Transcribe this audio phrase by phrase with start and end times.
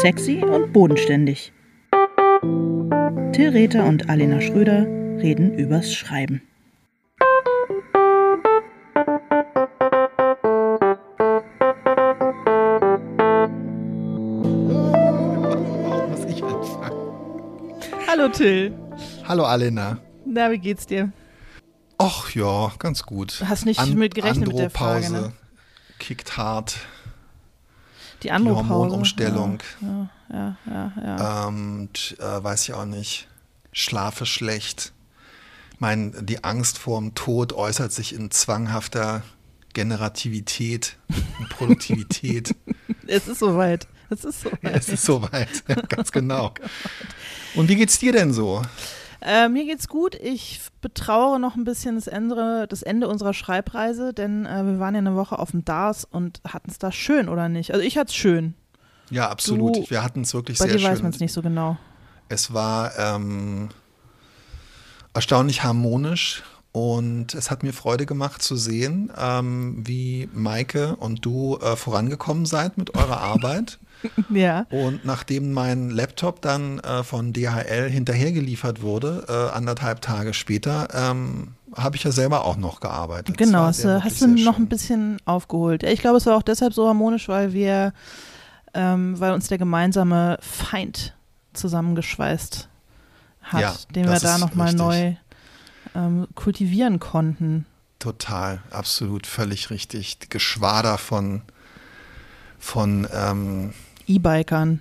[0.00, 1.52] Sexy und bodenständig.
[3.32, 4.86] Till Rether und Alena Schröder
[5.20, 6.40] reden übers Schreiben.
[16.10, 16.96] Muss ich anfangen?
[18.06, 18.78] Hallo Till.
[19.24, 19.98] Hallo Alena.
[20.24, 21.10] Na, wie geht's dir?
[22.00, 23.42] Och ja, ganz gut.
[23.48, 25.32] Hast nicht mit gerechnet mit der Frage, Andropause ne?
[25.98, 26.76] kickt hart.
[28.18, 28.68] Die Die andere Pause.
[28.68, 29.62] Hormonumstellung.
[29.80, 31.48] Ja, ja, ja, ja.
[31.48, 33.28] Ähm, und, äh, weiß ich auch nicht.
[33.72, 34.92] Schlafe schlecht.
[35.78, 39.22] Mein, die Angst vor dem Tod äußert sich in zwanghafter
[39.74, 40.96] Generativität
[41.38, 42.54] und Produktivität.
[43.10, 43.88] Es ist soweit.
[44.10, 44.62] Es ist soweit.
[44.62, 45.48] ja, es ist soweit.
[45.66, 46.52] Ja, ganz genau.
[47.54, 48.60] Und wie geht's dir denn so?
[49.20, 50.14] Äh, mir geht's gut.
[50.14, 54.94] Ich betrauere noch ein bisschen das Ende, das Ende unserer Schreibreise, denn äh, wir waren
[54.94, 57.72] ja eine Woche auf dem DARS und hatten es da schön, oder nicht?
[57.72, 58.54] Also ich hatte es schön.
[59.10, 59.76] Ja, absolut.
[59.76, 61.02] Du- Wir hatten es wirklich Bei sehr dir weiß schön.
[61.02, 61.76] man es nicht so genau.
[62.28, 63.70] Es war ähm,
[65.14, 66.42] erstaunlich harmonisch
[66.72, 72.46] und es hat mir Freude gemacht zu sehen, ähm, wie Maike und du äh, vorangekommen
[72.46, 73.78] seid mit eurer Arbeit.
[74.30, 74.66] Ja.
[74.70, 81.54] Und nachdem mein Laptop dann äh, von DHL hinterhergeliefert wurde, äh, anderthalb Tage später, ähm,
[81.74, 83.36] habe ich ja selber auch noch gearbeitet.
[83.36, 84.68] Genau, hast, du- noch ein schön.
[84.68, 85.82] bisschen aufgeholt.
[85.82, 87.92] Ich glaube, es war auch deshalb so harmonisch, weil wir,
[88.74, 91.14] ähm, weil uns der gemeinsame Feind
[91.52, 92.68] zusammengeschweißt
[93.42, 95.14] hat, Ja, den wir da nochmal neu
[95.94, 97.66] ähm, kultivieren konnten.
[97.98, 100.18] Total, absolut, völlig richtig.
[100.30, 101.42] Geschwader von,
[102.58, 103.72] von ähm,
[104.08, 104.80] E-Bikern.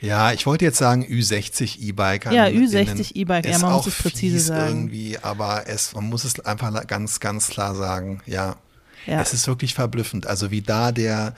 [0.00, 2.32] Ja, ich wollte jetzt sagen Ü60 E-Biker.
[2.32, 4.68] Ja, Ü60 E-Biker, ja, man muss es präzise sagen.
[4.68, 8.20] irgendwie, aber es, man muss es einfach ganz, ganz klar sagen.
[8.26, 8.56] Ja.
[9.06, 9.22] Ja.
[9.22, 10.26] es ist wirklich verblüffend.
[10.26, 11.34] Also wie da der,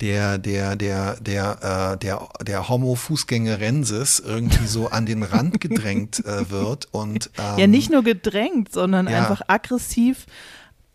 [0.00, 6.24] der, der, der, der, äh, der, der Homo Fußgängerensis irgendwie so an den Rand gedrängt
[6.24, 9.18] äh, wird und ähm, ja, nicht nur gedrängt, sondern ja.
[9.18, 10.26] einfach aggressiv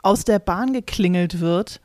[0.01, 1.81] aus der Bahn geklingelt wird.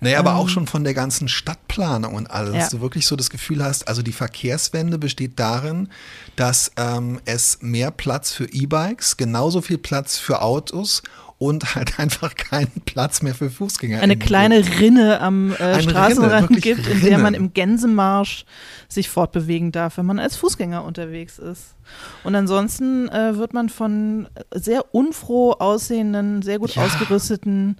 [0.00, 2.60] Naja, aber Ähm, auch schon von der ganzen Stadtplanung und alles, Ja.
[2.60, 5.88] dass du wirklich so das Gefühl hast, also die Verkehrswende besteht darin,
[6.36, 11.02] dass ähm, es mehr Platz für E-Bikes, genauso viel Platz für Autos
[11.38, 14.00] und halt einfach keinen Platz mehr für Fußgänger.
[14.00, 18.44] Eine kleine Rinne am äh, Straßenrand Rinne, gibt, in der man im Gänsemarsch
[18.88, 21.74] sich fortbewegen darf, wenn man als Fußgänger unterwegs ist.
[22.22, 26.84] Und ansonsten äh, wird man von sehr unfroh aussehenden, sehr gut Ja.
[26.84, 27.78] ausgerüsteten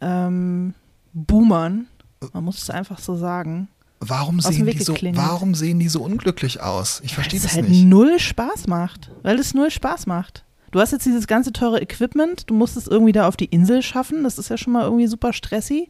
[0.00, 0.74] ähm,
[1.12, 1.86] Boomern,
[2.32, 3.68] man muss es einfach so sagen,
[4.00, 5.26] Warum sehen, die so, geklingelt.
[5.26, 7.00] warum sehen die so unglücklich aus?
[7.04, 7.84] Ich verstehe weil das es halt nicht.
[7.84, 9.10] null Spaß macht.
[9.22, 10.44] Weil es null Spaß macht.
[10.70, 13.82] Du hast jetzt dieses ganze teure Equipment, du musst es irgendwie da auf die Insel
[13.82, 15.88] schaffen, das ist ja schon mal irgendwie super stressy.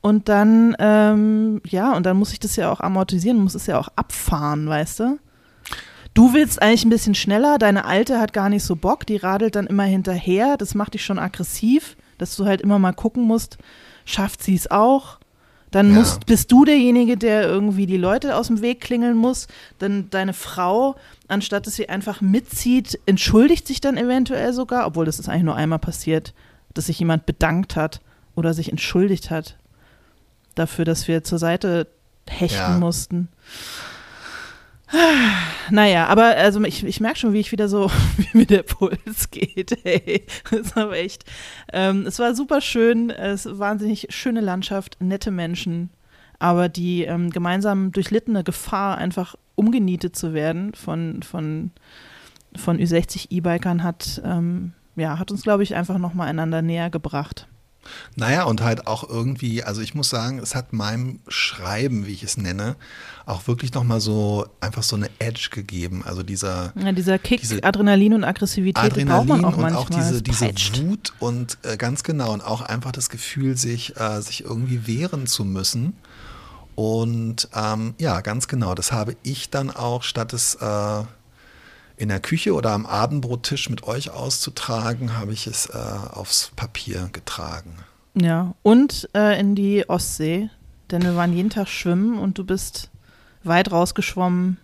[0.00, 3.78] Und dann, ähm, ja, und dann muss ich das ja auch amortisieren, muss es ja
[3.78, 5.18] auch abfahren, weißt du?
[6.12, 9.56] Du willst eigentlich ein bisschen schneller, deine Alte hat gar nicht so Bock, die radelt
[9.56, 13.56] dann immer hinterher, das macht dich schon aggressiv, dass du halt immer mal gucken musst,
[14.04, 15.18] schafft sie es auch?
[15.70, 15.98] Dann Ja.
[15.98, 19.48] musst, bist du derjenige, der irgendwie die Leute aus dem Weg klingeln muss.
[19.80, 20.94] Dann deine Frau,
[21.26, 25.56] anstatt dass sie einfach mitzieht, entschuldigt sich dann eventuell sogar, obwohl das ist eigentlich nur
[25.56, 26.32] einmal passiert,
[26.74, 28.00] dass sich jemand bedankt hat
[28.36, 29.56] oder sich entschuldigt hat
[30.54, 31.88] dafür, dass wir zur Seite
[32.28, 32.78] hechten Ja.
[32.78, 33.28] mussten.
[35.70, 39.30] Naja, aber also ich, ich merke schon, wie ich wieder so, wie mir der Puls
[39.30, 39.78] geht.
[39.82, 41.24] Hey, das aber echt.
[41.72, 45.90] Ähm, es war super schön, es war wahnsinnig schöne Landschaft, nette Menschen,
[46.38, 51.70] aber die ähm, gemeinsam durchlittene Gefahr, einfach umgenietet zu werden von, von,
[52.56, 57.48] von Ü60 E-Bikern, hat, ähm, ja, hat uns, glaube ich, einfach nochmal einander näher gebracht.
[58.16, 62.22] Naja, und halt auch irgendwie, also ich muss sagen, es hat meinem Schreiben, wie ich
[62.22, 62.76] es nenne,
[63.26, 66.02] auch wirklich nochmal so einfach so eine Edge gegeben.
[66.04, 69.62] Also dieser Ja, dieser Kick, Diese Adrenalin und Aggressivität, die braucht Adrenalin man auch und
[69.62, 69.82] manchmal.
[69.82, 70.84] auch diese, Es diese.
[70.84, 75.26] Wut und äh, ganz genau und auch einfach das Gefühl, sich, äh, sich irgendwie wehren
[75.26, 75.94] zu müssen.
[76.74, 81.02] Und ähm, ja, ganz genau, das habe ich dann auch, statt es äh,
[81.96, 85.72] in der Küche oder am Abendbrottisch mit euch auszutragen, habe ich es äh,
[86.12, 87.76] aufs Papier getragen.
[88.14, 90.50] Ja, und äh, in die Ostsee,
[90.90, 92.90] denn wir waren jeden Tag schwimmen und du bist
[93.42, 94.58] weit rausgeschwommen,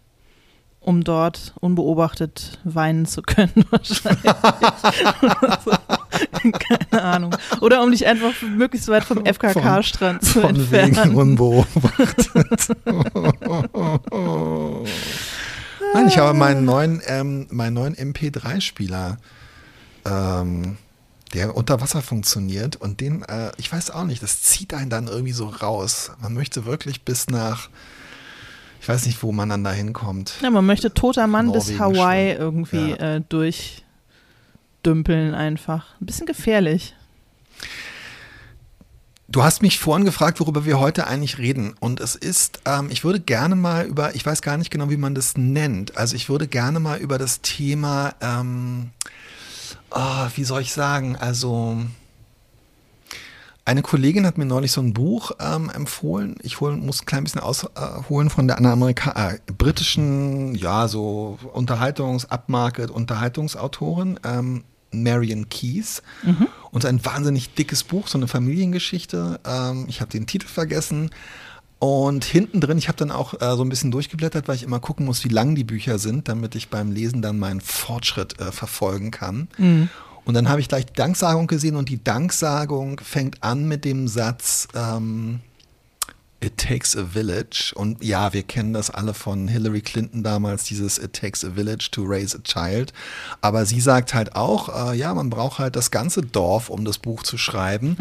[0.81, 4.23] um dort unbeobachtet weinen zu können wahrscheinlich.
[6.91, 7.37] Keine Ahnung.
[7.61, 11.15] Oder um dich einfach möglichst weit vom FKK-Strand zu Von wegen entfernen.
[11.17, 12.77] unbeobachtet.
[15.95, 19.19] Nein, ich habe meinen neuen, ähm, meinen neuen MP3-Spieler,
[20.05, 20.77] ähm,
[21.35, 25.07] der unter Wasser funktioniert und den, äh, ich weiß auch nicht, das zieht einen dann
[25.09, 26.13] irgendwie so raus.
[26.21, 27.69] Man möchte wirklich bis nach,
[28.81, 30.35] ich weiß nicht, wo man dann da hinkommt.
[30.43, 32.41] Ja, man möchte toter Mann bis Norwegen Hawaii schon.
[32.41, 33.17] irgendwie Ja.
[33.17, 35.87] äh, durchdümpeln einfach.
[36.01, 36.95] Ein bisschen gefährlich.
[39.31, 41.75] Du hast mich vorhin gefragt, worüber wir heute eigentlich reden.
[41.79, 44.97] Und es ist, ähm, ich würde gerne mal über, ich weiß gar nicht genau, wie
[44.97, 45.97] man das nennt.
[45.97, 48.91] Also ich würde gerne mal über das Thema, ähm,
[49.91, 51.77] ah, wie soll ich sagen, also
[53.65, 56.35] eine Kollegin hat mir neulich so ein Buch ähm, empfohlen.
[56.43, 62.27] Ich hol, muss ein klein bisschen ausholen von der Amerika äh, britischen, ja, so Unterhaltungs-,
[62.29, 66.03] Upmarket, Unterhaltungsautorin, ähm, Marion Keyes.
[66.71, 69.41] Und ein wahnsinnig dickes Buch, so eine Familiengeschichte.
[69.45, 71.11] Ähm, ich habe den Titel vergessen.
[71.79, 74.81] Und hinten drin, ich habe dann auch äh, so ein bisschen durchgeblättert, weil ich immer
[74.81, 78.53] gucken muss, wie lang die Bücher sind, damit ich beim Lesen dann meinen Fortschritt äh,
[78.53, 79.49] verfolgen kann.
[80.27, 84.09] Und dann habe ich gleich die Danksagung gesehen und die Danksagung fängt an mit dem
[84.09, 85.41] Satz, ähm,
[86.43, 87.73] It takes a village.
[87.75, 91.91] Und ja, wir kennen das alle von Hillary Clinton damals, dieses It takes a village
[91.93, 92.93] to raise a child.
[93.43, 96.99] Aber sie sagt halt auch, äh, ja, man braucht halt das ganze Dorf, um das
[96.99, 97.97] Buch zu schreiben.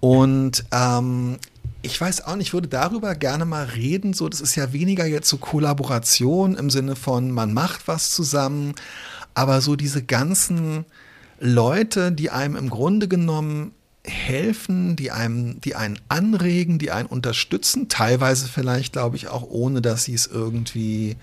[0.00, 1.38] Und ähm,
[1.82, 4.12] ich weiß auch nicht, ich würde darüber gerne mal reden.
[4.12, 8.74] So, das ist ja weniger jetzt so Kollaboration im Sinne von, man macht was zusammen,
[9.34, 10.84] aber so diese ganzen
[11.38, 13.72] Leute, die einem im Grunde genommen
[14.10, 19.80] helfen, die einem, die einen anregen, die einen unterstützen, teilweise vielleicht, glaube ich, auch ohne,
[19.80, 21.16] dass sie es irgendwie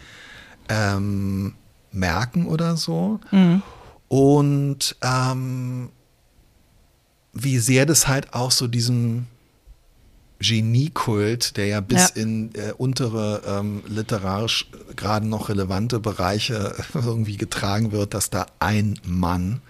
[0.70, 1.54] ähm,
[1.92, 3.20] merken oder so.
[4.08, 5.90] Und ähm,
[7.34, 9.28] wie sehr das halt auch so diesem
[10.40, 12.22] Geniekult, der ja bis Ja.
[12.22, 19.00] in äh, untere ähm, literarisch gerade noch relevante Bereiche irgendwie getragen wird, dass da ein
[19.04, 19.62] Mann,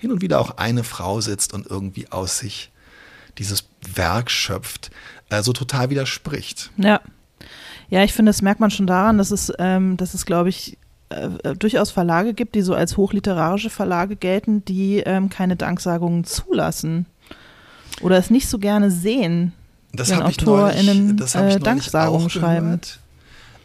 [0.00, 2.70] hin und wieder auch eine Frau sitzt und irgendwie aus sich
[3.38, 3.64] dieses
[3.94, 4.90] Werk schöpft,
[5.28, 6.70] äh, so total widerspricht.
[6.76, 7.00] Ja.
[7.90, 10.78] Ja, ich finde, das merkt man schon daran, dass es, ähm, dass es, glaube ich,
[11.10, 16.24] äh, äh, durchaus Verlage gibt, die so als hochliterarische Verlage gelten, die ähm, keine Danksagungen
[16.24, 17.06] zulassen.
[18.00, 19.52] Oder es nicht so gerne sehen.
[19.92, 22.80] Das Wenn AutorInnen, neulich, äh, Danksagungen schreiben.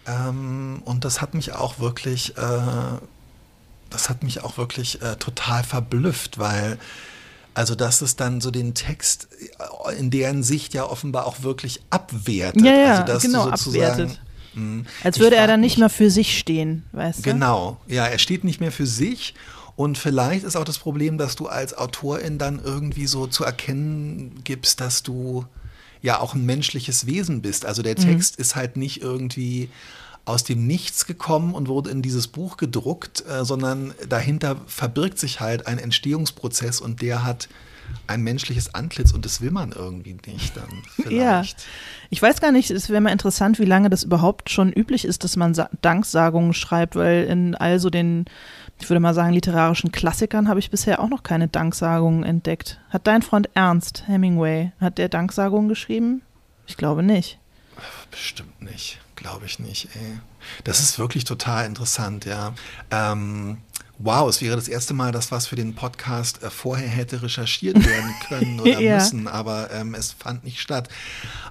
[0.07, 2.41] Ähm, und das hat mich auch wirklich, äh,
[3.95, 6.77] das hat mich auch wirklich äh, total verblüfft, weil
[7.53, 9.29] also dass es dann so den Text
[9.87, 12.61] äh, in deren Sicht ja offenbar auch wirklich abwertet.
[12.61, 14.21] Ja, ja, also, dass genau, sozusagen, abwertet.
[14.55, 17.23] mh, Als ich würde er dann nicht mehr für sich stehen, weißt du?
[17.23, 19.33] Genau, ja, er steht nicht mehr für sich.
[19.77, 24.41] Und vielleicht ist auch das Problem, dass du als Autorin dann irgendwie so zu erkennen
[24.43, 25.45] gibst, dass du
[26.01, 27.65] ja auch ein menschliches Wesen bist.
[27.65, 29.69] Also der Text ist halt nicht irgendwie
[30.25, 35.39] aus dem Nichts gekommen und wurde in dieses Buch gedruckt, äh, sondern dahinter verbirgt sich
[35.39, 37.47] halt ein Entstehungsprozess und der hat
[38.07, 40.69] ein menschliches Antlitz und das will man irgendwie nicht dann
[41.11, 41.43] Ja.
[41.43, 41.65] vielleicht.
[42.09, 45.23] Ich weiß gar nicht, es wäre mal interessant, wie lange das überhaupt schon üblich ist,
[45.23, 48.25] dass man Sa Danksagungen schreibt, weil in all so den,
[48.79, 52.79] ich würde mal sagen, literarischen Klassikern habe ich bisher auch noch keine Danksagungen entdeckt.
[52.89, 56.23] Hat dein Freund Ernst Hemingway, hat der Danksagungen geschrieben?
[56.65, 57.37] Ich glaube nicht.
[58.11, 59.89] Bestimmt nicht, glaube ich nicht.
[59.95, 60.19] Ey.
[60.63, 62.53] Das ist wirklich total interessant, ja.
[62.91, 63.57] Ähm,
[63.97, 67.75] wow, es wäre das erste Mal, dass was für den Podcast äh, vorher hätte recherchiert
[67.85, 68.95] werden können oder Ja.
[68.95, 70.89] müssen, aber ähm, es fand nicht statt.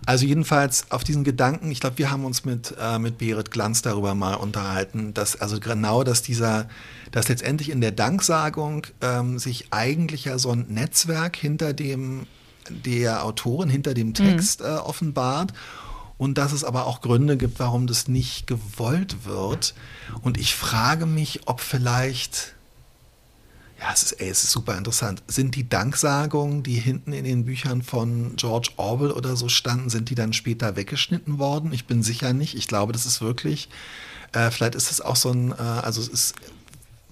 [0.06, 3.82] Also jedenfalls auf diesen Gedanken, ich glaube, wir haben uns mit, äh, mit Berit Glanz
[3.82, 6.68] darüber mal unterhalten, dass also genau, dass dieser,
[7.12, 12.26] dass letztendlich in der Danksagung ähm, sich eigentlich ja so ein Netzwerk hinter dem
[12.70, 15.52] der Autorin, hinter dem Text äh, offenbart
[16.18, 19.74] und dass es aber auch Gründe gibt, warum das nicht gewollt wird.
[20.22, 22.54] Und ich frage mich, ob vielleicht,
[23.80, 27.44] ja, es ist, ey, es ist super interessant, sind die Danksagungen, die hinten in den
[27.44, 31.72] Büchern von George Orwell oder so standen, sind die dann später weggeschnitten worden?
[31.72, 32.54] Ich bin sicher nicht.
[32.54, 33.68] Ich glaube, das ist wirklich,
[34.32, 36.34] äh, vielleicht ist es auch so ein, äh, also es ist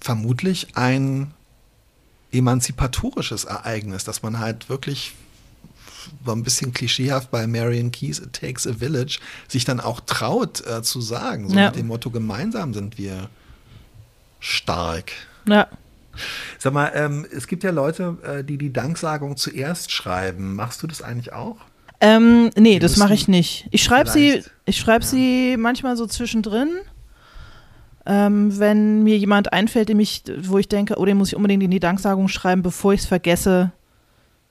[0.01, 1.33] vermutlich ein
[2.33, 5.13] emanzipatorisches Ereignis, dass man halt wirklich
[6.25, 9.19] war ein bisschen klischeehaft bei Marion Keys, It Takes a Village,
[9.49, 11.67] sich dann auch traut äh, zu sagen, so Ja.
[11.67, 13.29] nach dem Motto, gemeinsam sind wir
[14.41, 15.13] stark.
[15.49, 15.69] Ja.
[16.59, 20.55] Sag mal, ähm, es gibt ja Leute, äh, die die Danksagung zuerst schreiben.
[20.55, 21.57] Machst du das eigentlich auch?
[22.01, 23.69] Ähm, nee, Die das mache ich nicht.
[23.71, 26.69] Ich schreibe sie, ich schreibe sie manchmal so zwischendrin.
[28.05, 31.63] Ähm, wenn mir jemand einfällt, dem ich, wo ich denke, oh, den muss ich unbedingt
[31.63, 33.71] in die Danksagung schreiben, bevor ich es vergesse,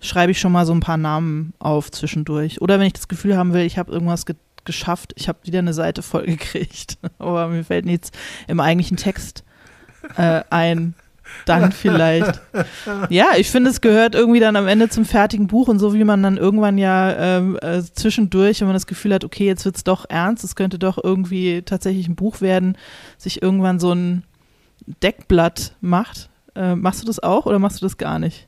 [0.02, 2.62] schreibe ich schon mal so ein paar Namen auf zwischendurch.
[2.62, 5.58] Oder wenn ich das Gefühl haben will, ich habe irgendwas ge geschafft, ich habe wieder
[5.58, 8.12] eine Seite voll gekriegt, aber mir fällt nichts
[8.48, 9.44] im eigentlichen Text
[10.18, 10.94] äh, ein,
[11.46, 12.42] dann vielleicht.
[13.10, 16.04] Ja, ich finde, es gehört irgendwie dann am Ende zum fertigen Buch und so wie
[16.04, 19.78] man dann irgendwann ja ähm, äh, zwischendurch, wenn man das Gefühl hat, okay, jetzt wird
[19.78, 22.78] es doch ernst, es könnte doch irgendwie tatsächlich ein Buch werden,
[23.18, 24.24] sich irgendwann so ein
[25.02, 26.30] Deckblatt macht.
[26.56, 28.48] Äh, machst du das auch oder machst du das gar nicht?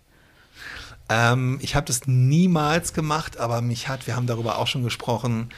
[1.14, 5.50] Ähm, ich habe das niemals gemacht, aber mich hat, wir haben darüber auch schon gesprochen,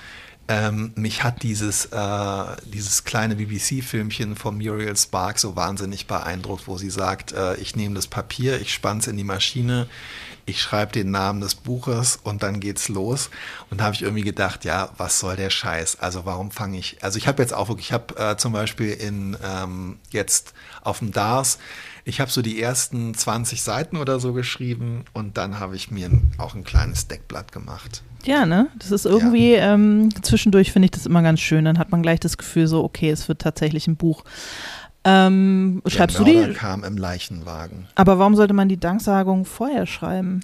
[0.48, 6.78] ähm, mich hat dieses, äh, dieses kleine BBC-Filmchen von Muriel Spark so wahnsinnig beeindruckt, wo
[6.78, 9.88] sie sagt, äh, ich nehme das Papier, ich spanne es in die Maschine,
[10.46, 13.32] ich schreibe den Namen des Buches und dann geht's los.
[13.72, 16.00] Und da habe ich irgendwie gedacht, ja, was soll der Scheiß?
[16.00, 16.98] Also warum fange ich?
[17.02, 21.00] Also ich habe jetzt auch wirklich, ich habe äh, zum Beispiel in ähm, jetzt auf
[21.00, 21.58] dem DARS,
[22.06, 26.10] ich habe so die ersten 20 Seiten oder so geschrieben und dann habe ich mir
[26.38, 28.04] auch ein kleines Deckblatt gemacht.
[28.24, 28.68] Ja, ne?
[28.78, 29.74] Das ist irgendwie, ja.
[29.74, 31.66] ähm, zwischendurch finde ich das immer ganz schön.
[31.66, 34.24] Dann hat man gleich das Gefühl, so, okay, es wird tatsächlich ein Buch.
[35.04, 36.54] Ähm, schreibst Mörder du die?
[36.54, 37.88] kam im Leichenwagen.
[37.96, 40.42] Aber warum sollte man die Danksagung vorher schreiben?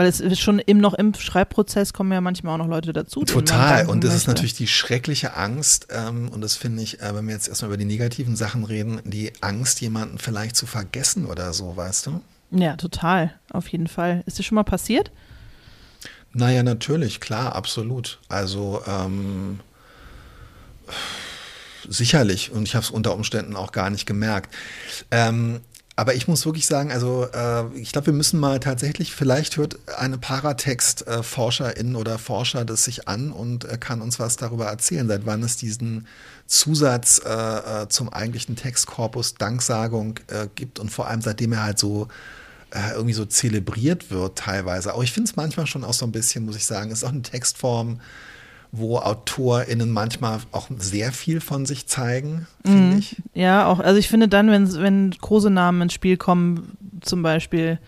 [0.00, 3.22] Weil es ist schon im, noch im Schreibprozess kommen ja manchmal auch noch Leute dazu.
[3.22, 3.86] Total.
[3.86, 4.16] Und das möchte.
[4.16, 5.88] ist natürlich die schreckliche Angst.
[5.90, 9.02] Ähm, und das finde ich, äh, wenn wir jetzt erstmal über die negativen Sachen reden,
[9.04, 12.22] die Angst, jemanden vielleicht zu vergessen oder so, weißt du?
[12.50, 13.34] Ja, total.
[13.52, 14.22] Auf jeden Fall.
[14.24, 15.10] Ist dir schon mal passiert?
[16.32, 18.20] Naja, natürlich, klar, absolut.
[18.30, 19.60] Also, ähm,
[21.86, 22.52] sicherlich.
[22.52, 24.54] Und ich habe es unter Umständen auch gar nicht gemerkt.
[25.10, 25.60] Ähm,
[26.00, 29.76] aber ich muss wirklich sagen, also äh, ich glaube, wir müssen mal tatsächlich, vielleicht hört
[29.98, 35.26] eine Paratext-Forscherin oder Forscher das sich an und äh, kann uns was darüber erzählen, seit
[35.26, 36.06] wann es diesen
[36.46, 41.78] Zusatz äh, äh zum eigentlichen Textkorpus Danksagung äh, gibt und vor allem seitdem er halt
[41.78, 42.08] so
[42.94, 44.94] irgendwie so zelebriert wird teilweise.
[44.94, 47.10] Aber ich finde es manchmal schon auch so ein bisschen, muss ich sagen, ist auch
[47.10, 48.00] eine Textform,
[48.72, 53.16] wo AutorInnen manchmal auch sehr viel von sich zeigen, finde mm, ich.
[53.34, 53.80] Ja, auch.
[53.80, 57.78] Also ich finde dann, wenn, wenn große Namen ins Spiel kommen, zum Beispiel,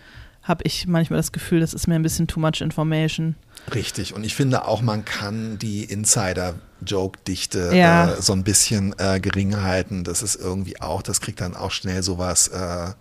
[0.43, 3.37] habe ich manchmal das Gefühl, das ist mir ein bisschen too much information.
[3.73, 4.15] Richtig.
[4.15, 8.15] Und ich finde auch, man kann die Insider-Joke-Dichte ja.
[8.15, 10.03] äh, so ein bisschen äh, gering halten.
[10.03, 12.49] Das ist irgendwie auch, das kriegt dann auch schnell sowas.
[12.49, 12.93] Äh,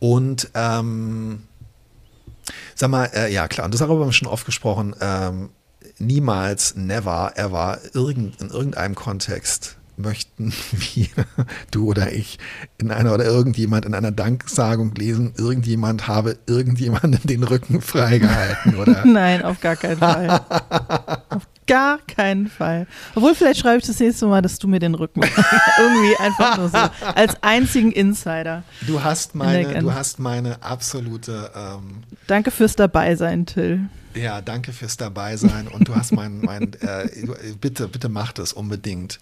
[0.00, 1.44] und ähm,
[2.74, 4.94] sag mal, äh, ja klar, und das haben wir schon oft gesprochen.
[5.00, 5.48] Ähm,
[6.00, 11.08] niemals, never, ever irgend, in irgendeinem Kontext möchten wir,
[11.70, 12.38] du oder ich,
[12.78, 19.04] in einer oder irgendjemand in einer Danksagung lesen, irgendjemand habe irgendjemanden den Rücken freigehalten, oder?
[19.04, 20.40] Nein, auf gar keinen Fall.
[21.28, 22.86] auf gar keinen Fall.
[23.14, 26.68] Obwohl, vielleicht schreibe ich das nächste Mal, dass du mir den Rücken irgendwie einfach nur
[26.68, 26.78] so
[27.14, 28.64] als einzigen Insider.
[28.86, 31.50] Du hast meine, du hast meine absolute.
[31.54, 33.88] Ähm, Danke fürs Dabeisein, Till.
[34.14, 37.08] Ja, danke fürs Dabeisein und du hast mein, mein äh,
[37.60, 39.20] bitte, bitte mach das unbedingt.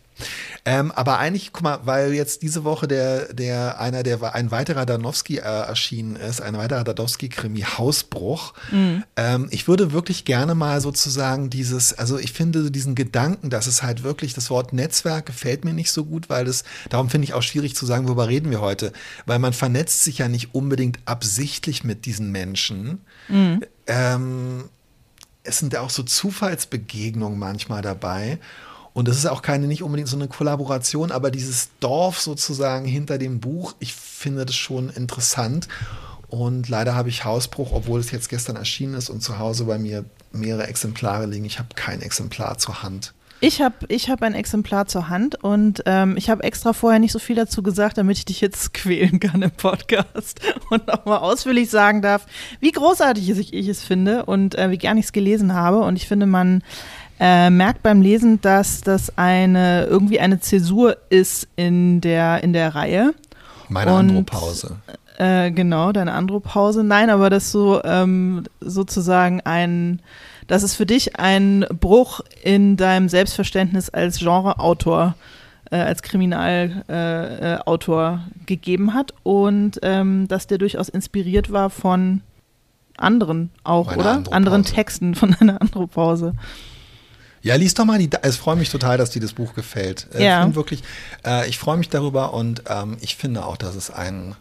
[0.65, 4.85] Ähm, aber eigentlich, guck mal, weil jetzt diese Woche der, der einer, der ein weiterer
[4.85, 8.55] Danowski äh, erschienen ist, ein weiterer Danowski-Krimi Hausbruch.
[8.73, 9.05] Mhm.
[9.17, 13.83] Ähm, ich würde wirklich gerne mal sozusagen dieses, also ich finde diesen Gedanken, dass es
[13.83, 17.35] halt wirklich, das Wort Netzwerk gefällt mir nicht so gut, weil das, darum finde ich
[17.35, 18.93] auch schwierig zu sagen, worüber reden wir heute,
[19.27, 23.03] weil man vernetzt sich ja nicht unbedingt absichtlich mit diesen Menschen.
[23.29, 23.63] Mhm.
[23.87, 24.65] Ähm,
[25.49, 28.39] es sind ja auch so Zufallsbegegnungen manchmal dabei.
[28.93, 33.19] Und das ist auch keine, nicht unbedingt so eine Kollaboration, aber dieses Dorf sozusagen hinter
[33.19, 35.69] dem Buch, ich finde das schon interessant.
[36.29, 39.79] Und leider habe ich Hausbruch, obwohl es jetzt gestern erschienen ist und zu Hause bei
[39.79, 41.45] mir mehrere Exemplare liegen.
[41.45, 43.15] Ich habe kein Exemplar zur Hand.
[43.41, 47.13] Ich habe ich hab ein Exemplar zur Hand und ähm, ich habe extra vorher nicht
[47.13, 50.41] so viel dazu gesagt, damit ich dich jetzt quälen kann im Podcast
[50.71, 52.27] und auch mal ausführlich sagen darf,
[52.61, 55.79] wie großartig ich, ich es finde und äh, wie gern ich es gelesen habe.
[55.81, 56.63] Und ich finde, man
[57.21, 62.75] äh, merkt beim Lesen, dass das eine irgendwie eine Zäsur ist in der, in der
[62.75, 63.15] Reihe.
[63.69, 64.77] Meine Andropause.
[65.19, 66.83] Äh, genau, deine Andropause.
[66.83, 70.01] Nein, aber das so ähm, sozusagen ein
[70.49, 75.15] dass es für dich einen Bruch in deinem Selbstverständnis als Genreautor,
[75.71, 82.23] äh, als Kriminalautor äh, gegeben hat und ähm, dass der durchaus inspiriert war von
[82.97, 84.11] anderen auch, Meine oder?
[84.11, 84.37] Andropause.
[84.37, 86.33] Anderen Texten von einer Andropause.
[87.41, 88.11] Ja, lies doch mal die.
[88.23, 90.09] Es freut mich total, dass dir das Buch gefällt.
[90.15, 90.45] Äh, ja.
[90.47, 90.83] Ich wirklich,
[91.25, 94.35] äh, ich freue mich darüber und ähm, ich finde auch, dass es ein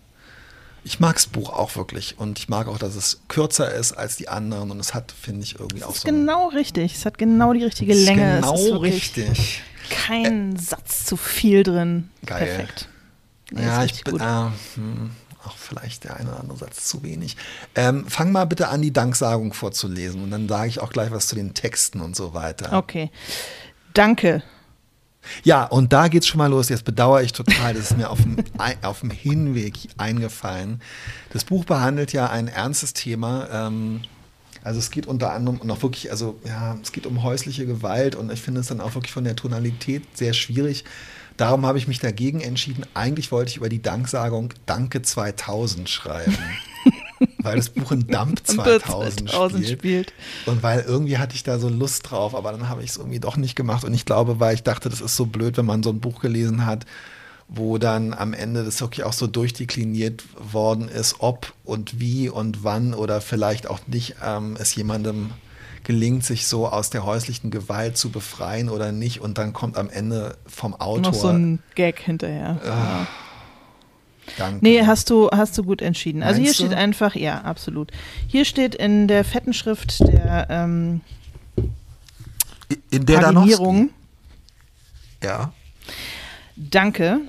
[0.87, 4.15] ich mag das Buch auch wirklich und ich mag auch, dass es kürzer ist als
[4.15, 6.07] die anderen und es hat, finde ich, irgendwie auch so.
[6.07, 6.95] Genau richtig.
[6.95, 8.37] Es hat genau die richtige Länge.
[8.37, 9.61] Genau es ist richtig.
[9.89, 12.09] Kein äh, Satz zu viel drin.
[12.25, 12.45] Geil.
[12.45, 12.87] Perfekt.
[13.51, 14.15] Nee, ja, ich bin.
[14.15, 15.11] Äh, hm,
[15.45, 17.35] auch vielleicht der eine oder andere Satz zu wenig.
[17.75, 21.27] Ähm, fang mal bitte an, die Danksagung vorzulesen und dann sage ich auch gleich was
[21.27, 22.77] zu den Texten und so weiter.
[22.77, 23.11] Okay.
[23.93, 24.41] Danke.
[25.43, 26.69] Ja, und da geht's schon mal los.
[26.69, 28.37] Jetzt bedauere ich total, das ist mir auf dem,
[28.81, 30.81] auf dem Hinweg eingefallen.
[31.31, 33.47] Das Buch behandelt ja ein ernstes Thema.
[33.51, 34.01] Ähm,
[34.63, 38.31] also es geht unter anderem noch wirklich, also ja, es geht um häusliche Gewalt und
[38.31, 40.83] ich finde es dann auch wirklich von der Tonalität sehr schwierig.
[41.37, 42.85] Darum habe ich mich dagegen entschieden.
[42.93, 46.37] Eigentlich wollte ich über die Danksagung Danke 2000 schreiben.
[47.47, 49.79] weil das Buch in Dump 2000, 2000 spielt.
[49.79, 50.13] spielt.
[50.45, 53.19] Und weil irgendwie hatte ich da so Lust drauf, aber dann habe ich es irgendwie
[53.19, 53.83] doch nicht gemacht.
[53.83, 56.21] Und ich glaube, weil ich dachte, das ist so blöd, wenn man so ein Buch
[56.21, 56.85] gelesen hat,
[57.47, 60.23] wo dann am Ende das wirklich auch so durchdekliniert
[60.53, 65.31] worden ist, ob und wie und wann oder vielleicht auch nicht ähm, es jemandem
[65.87, 69.21] gelingt, sich so aus der häuslichen Gewalt zu befreien oder nicht.
[69.21, 70.99] Und dann kommt am Ende vom Autor.
[70.99, 72.59] Noch so ein Gag hinterher.
[72.61, 73.07] Äh, ja.
[74.37, 74.59] Danke.
[74.61, 76.23] Nee, hast du, hast du gut entschieden.
[76.23, 76.71] Also Meinst hier du?
[76.71, 77.91] steht einfach, ja, absolut.
[78.27, 81.01] Hier steht in der fetten Schrift der ähm,
[82.89, 83.89] in der Paginierung,
[85.23, 85.53] Ja.
[86.55, 87.19] Danke.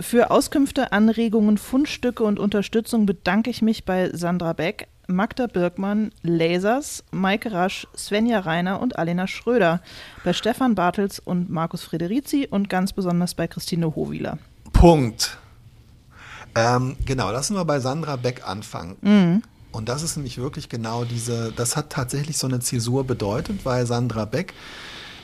[0.00, 7.02] Für Auskünfte, Anregungen, Fundstücke und Unterstützung bedanke ich mich bei Sandra Beck, Magda Birkmann, Lasers,
[7.10, 9.80] Maike Rasch, Svenja Reiner und Alena Schröder,
[10.24, 14.38] bei Stefan Bartels und Markus Frederizi und ganz besonders bei Christine Hohwieler.
[14.74, 15.38] Punkt.
[16.54, 18.96] Ähm, genau, lassen wir bei Sandra Beck anfangen.
[19.00, 19.42] Mhm.
[19.70, 23.86] Und das ist nämlich wirklich genau diese, das hat tatsächlich so eine Zäsur bedeutet, weil
[23.86, 24.54] Sandra Beck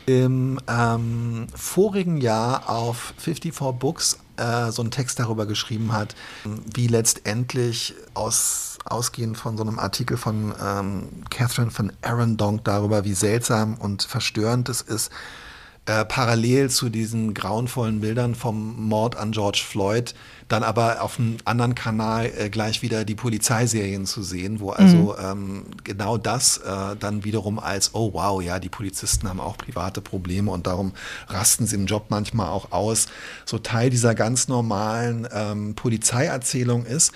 [0.06, 6.14] im ähm, vorigen Jahr auf 54 Books äh, so einen Text darüber geschrieben hat,
[6.44, 13.14] wie letztendlich aus, ausgehend von so einem Artikel von ähm, Catherine von Arundonk darüber, wie
[13.14, 15.10] seltsam und verstörend es ist,
[15.86, 20.14] äh, parallel zu diesen grauenvollen Bildern vom Mord an George Floyd
[20.48, 25.16] dann aber auf einem anderen Kanal äh, gleich wieder die Polizeiserien zu sehen, wo also
[25.18, 30.00] ähm, genau das äh, dann wiederum als, oh wow, ja, die Polizisten haben auch private
[30.00, 30.92] Probleme und darum
[31.28, 33.06] rasten sie im Job manchmal auch aus,
[33.44, 37.12] so Teil dieser ganz normalen ähm, Polizeierzählung ist.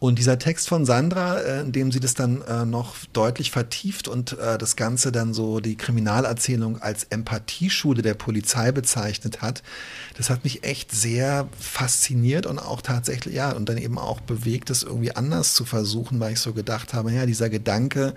[0.00, 4.06] Und dieser Text von Sandra, äh, in dem sie das dann äh, noch deutlich vertieft
[4.06, 9.62] und äh, das Ganze dann so die Kriminalerzählung als Empathieschule der Polizei bezeichnet hat,
[10.16, 14.70] das hat mich echt sehr fasziniert und auch tatsächlich, ja, und dann eben auch bewegt,
[14.70, 18.14] es irgendwie anders zu versuchen, weil ich so gedacht habe, ja, dieser Gedanke,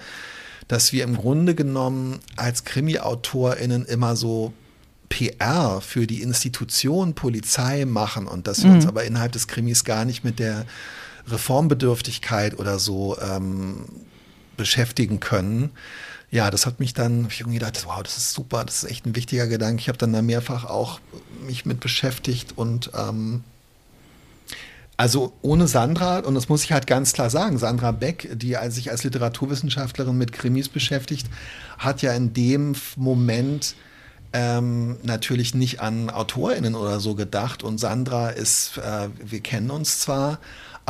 [0.67, 4.53] dass wir im Grunde genommen als Krimi-AutorInnen immer so
[5.09, 10.05] PR für die Institution Polizei machen und dass wir uns aber innerhalb des Krimis gar
[10.05, 10.65] nicht mit der
[11.31, 13.85] Reformbedürftigkeit oder so ähm,
[14.57, 15.71] beschäftigen können.
[16.29, 19.05] Ja, das hat mich dann, ich irgendwie gedacht, wow, das ist super, das ist echt
[19.05, 19.81] ein wichtiger Gedanke.
[19.81, 20.99] Ich habe dann da mehrfach auch
[21.45, 23.43] mich mit beschäftigt und ähm,
[25.01, 28.91] also ohne Sandra, und das muss ich halt ganz klar sagen, Sandra Beck, die sich
[28.91, 31.27] als Literaturwissenschaftlerin mit Krimis beschäftigt,
[31.79, 33.73] hat ja in dem Moment
[34.31, 37.63] ähm, natürlich nicht an AutorInnen oder so gedacht.
[37.63, 40.39] Und Sandra ist, äh, wir kennen uns zwar,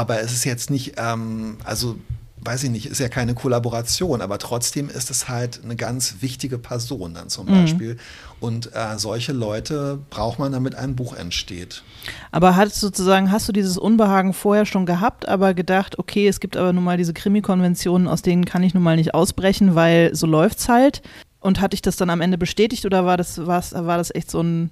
[0.01, 1.95] aber es ist jetzt nicht, ähm, also
[2.43, 6.57] weiß ich nicht, ist ja keine Kollaboration, aber trotzdem ist es halt eine ganz wichtige
[6.57, 7.97] Person dann zum Beispiel.
[8.39, 11.83] Und äh, solche Leute braucht man, damit ein Buch entsteht.
[12.31, 16.57] Aber hat sozusagen, hast du dieses Unbehagen vorher schon gehabt, aber gedacht, okay, es gibt
[16.57, 20.25] aber nun mal diese Krimi-Konventionen, aus denen kann ich nun mal nicht ausbrechen, weil so
[20.25, 21.03] läuft's halt.
[21.39, 24.41] Und hatte ich das dann am Ende bestätigt oder war das, war das echt so
[24.41, 24.71] ein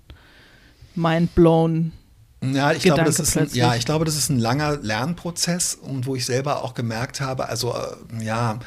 [0.96, 1.92] Mindblown?
[2.42, 6.06] Ja, ich glaube, das ist ein, ja, ich glaube, das ist ein langer Lernprozess und
[6.06, 8.60] wo ich selber auch gemerkt habe, also äh, ja,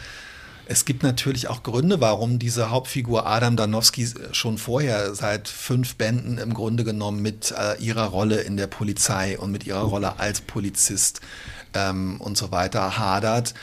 [0.67, 6.39] es gibt natürlich auch Gründe, warum diese Hauptfigur Adam Danowski schon vorher seit fünf Bänden
[6.39, 10.41] im Grunde genommen mit äh, ihrer Rolle in der Polizei und mit ihrer Rolle als
[10.41, 11.21] Polizist
[11.75, 13.55] ähm, und so weiter hadert.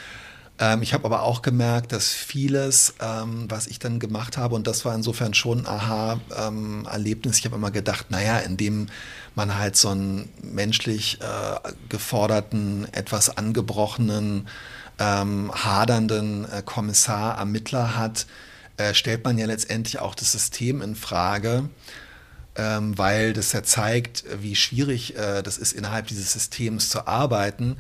[0.60, 4.68] Ähm, ich habe aber auch gemerkt, dass vieles, ähm, was ich dann gemacht habe, und
[4.68, 8.88] das war insofern schon ein Aha-Erlebnis, ich habe immer gedacht, naja, indem
[9.36, 14.48] man halt so einen menschlich äh, geforderten, etwas angebrochenen,
[15.00, 18.26] ähm, hadernden äh, Kommissar, Ermittler hat,
[18.76, 21.70] äh, stellt man ja letztendlich auch das System in Frage
[22.60, 27.78] ähm, weil das ja zeigt, wie schwierig äh, das ist, innerhalb dieses Systems zu arbeiten.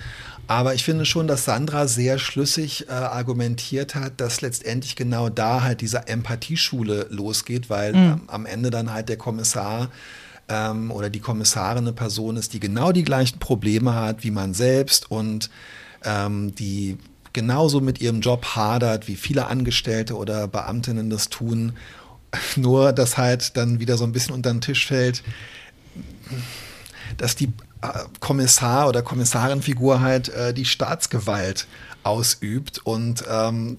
[0.47, 5.63] Aber ich finde schon, dass Sandra sehr schlüssig äh, argumentiert hat, dass letztendlich genau da
[5.63, 9.89] halt diese Empathieschule losgeht, weil ähm, am Ende dann halt der Kommissar
[10.47, 14.53] ähm, oder die Kommissarin eine Person ist, die genau die gleichen Probleme hat wie man
[14.53, 15.49] selbst und
[16.05, 16.97] ähm, die
[17.33, 21.73] genauso mit ihrem Job hadert, wie viele Angestellte oder Beamtinnen das tun.
[22.55, 25.23] Nur, dass halt dann wieder so ein bisschen unter den Tisch fällt,
[27.17, 27.47] dass die
[27.81, 31.67] äh, Kommissar oder Kommissarinfigur halt äh, die Staatsgewalt
[32.03, 33.77] ausübt und ähm,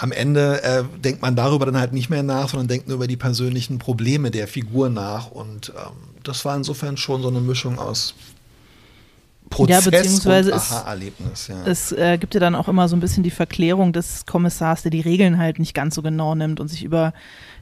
[0.00, 3.06] am Ende äh, denkt man darüber dann halt nicht mehr nach, sondern denkt nur über
[3.06, 5.30] die persönlichen Probleme der Figur nach.
[5.30, 5.92] Und ähm,
[6.22, 8.14] das war insofern schon so eine Mischung aus
[9.50, 11.48] Prozess ja, beziehungsweise und es, Aha-Erlebnis.
[11.48, 11.66] Ja.
[11.66, 14.90] es äh, gibt ja dann auch immer so ein bisschen die Verklärung des Kommissars, der
[14.92, 17.12] die Regeln halt nicht ganz so genau nimmt und sich über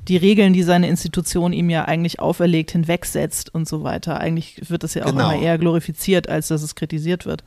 [0.06, 4.20] die Regeln, die seine Institution ihm ja eigentlich auferlegt, hinwegsetzt und so weiter.
[4.20, 5.30] Eigentlich wird das ja auch Genau.
[5.32, 7.42] immer eher glorifiziert, als dass es kritisiert wird.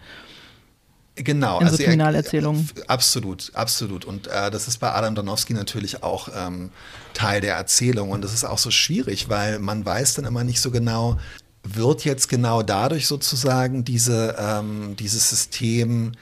[1.15, 2.69] Genau, in so er- Kriminalerzählungen.
[2.77, 4.05] äh, Absolut, absolut.
[4.05, 6.71] Und äh, das ist bei Adam Danowski natürlich auch ähm,
[7.13, 8.11] Teil der Erzählung.
[8.11, 11.17] Und das ist auch so schwierig, weil man weiß dann immer nicht so genau,
[11.63, 16.13] wird jetzt genau dadurch sozusagen diese, ähm, dieses System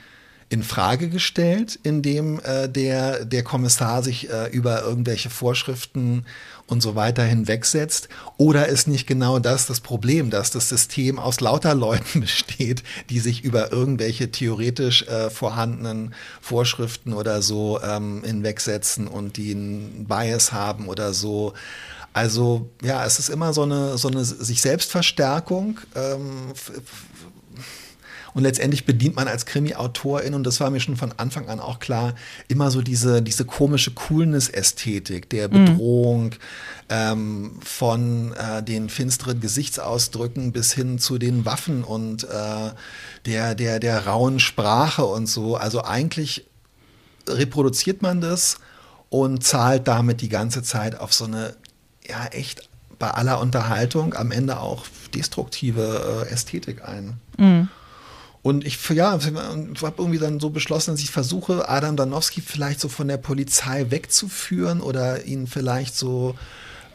[0.49, 6.25] in Frage gestellt, indem äh, der, der Kommissar sich äh, über irgendwelche Vorschriften
[6.65, 8.09] und so weiter hinwegsetzt?
[8.37, 13.19] Oder ist nicht genau das das Problem, dass das System aus lauter Leuten besteht, die
[13.19, 20.51] sich über irgendwelche theoretisch äh, vorhandenen Vorschriften oder so ähm, hinwegsetzen und die einen Bias
[20.51, 21.53] haben oder so?
[22.13, 25.79] Also ja, es ist immer so eine, so eine sich Selbstverstärkung.
[25.95, 26.53] Ähm,
[28.33, 31.79] und letztendlich bedient man als Krimi-Autorin, und das war mir schon von Anfang an auch
[31.79, 32.13] klar,
[32.47, 36.35] immer so diese, diese komische Coolness-Ästhetik der Bedrohung,
[36.89, 42.71] ähm, von äh, den finsteren Gesichtsausdrücken bis hin zu den Waffen und äh,
[43.25, 45.55] der, der, der rauen Sprache und so.
[45.55, 46.45] Also eigentlich
[47.27, 48.59] reproduziert man das
[49.09, 51.55] und zahlt damit die ganze Zeit auf so eine,
[52.09, 52.67] ja, echt
[52.97, 57.19] bei aller Unterhaltung am Ende auch destruktive äh, Ästhetik ein.
[58.41, 62.79] Und ich, ja, ich habe irgendwie dann so beschlossen, dass ich versuche, Adam Danowski vielleicht
[62.79, 66.35] so von der Polizei wegzuführen oder ihn vielleicht so,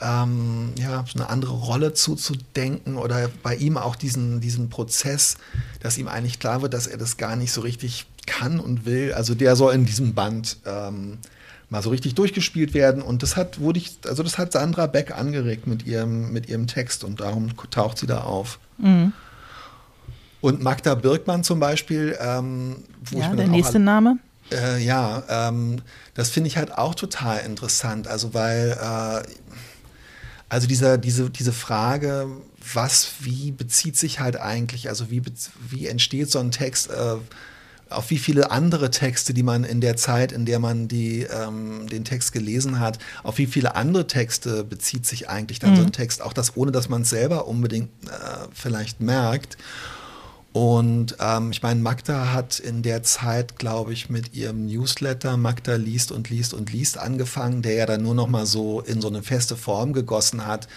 [0.01, 5.37] ähm, ja, so eine andere Rolle zuzudenken oder bei ihm auch diesen, diesen Prozess,
[5.81, 9.13] dass ihm eigentlich klar wird, dass er das gar nicht so richtig kann und will.
[9.13, 11.19] Also der soll in diesem Band ähm,
[11.71, 13.03] mal so richtig durchgespielt werden.
[13.03, 16.67] Und das hat, wurde ich, also das hat Sandra Beck angeregt mit ihrem, mit ihrem
[16.67, 18.59] Text und darum taucht sie da auf.
[20.41, 24.19] Und Magda Birkmann zum Beispiel, ähm, wo ich Ja, mir der nächste Name.
[24.53, 25.81] äh, ja, ähm,
[26.15, 28.09] das finde ich halt auch total interessant.
[28.09, 29.23] Also weil, äh,
[30.51, 32.29] also dieser, diese, diese Frage,
[32.75, 35.23] was, wie bezieht sich halt eigentlich, also wie,
[35.71, 37.17] wie entsteht so ein Text, äh,
[37.95, 41.87] auf wie viele andere Texte, die man in der Zeit, in der man die, ähm,
[41.89, 45.93] den Text gelesen hat, auf wie viele andere Texte bezieht sich eigentlich dann so ein
[45.93, 49.57] Text, auch das, ohne dass man es selber unbedingt äh, vielleicht merkt.
[50.55, 55.75] Und ähm, ich meine, Magda hat in der Zeit, glaube ich, mit ihrem Newsletter Magda
[55.75, 59.09] liest und liest und liest angefangen, der ja dann nur noch mal so in so
[59.09, 60.69] eine feste Form gegossen hat,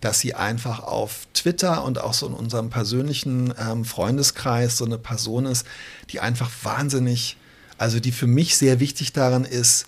[0.00, 4.98] dass sie einfach auf Twitter und auch so in unserem persönlichen ähm, Freundeskreis so eine
[4.98, 5.66] Person ist,
[6.10, 7.36] die einfach wahnsinnig,
[7.78, 9.86] also die für mich sehr wichtig daran ist,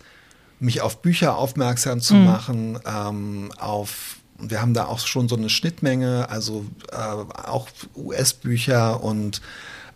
[0.61, 5.51] mich auf Bücher aufmerksam zu machen, ähm, auf wir haben da auch schon so eine
[5.51, 9.43] Schnittmenge, also äh, auch US-Bücher und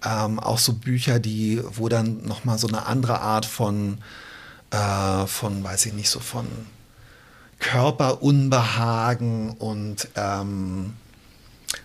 [0.04, 3.98] ähm, auch so Bücher, die, wo dann nochmal so eine andere Art von,
[4.70, 6.46] äh, von, weiß ich nicht, so von
[7.62, 10.94] Körperunbehagen und ähm,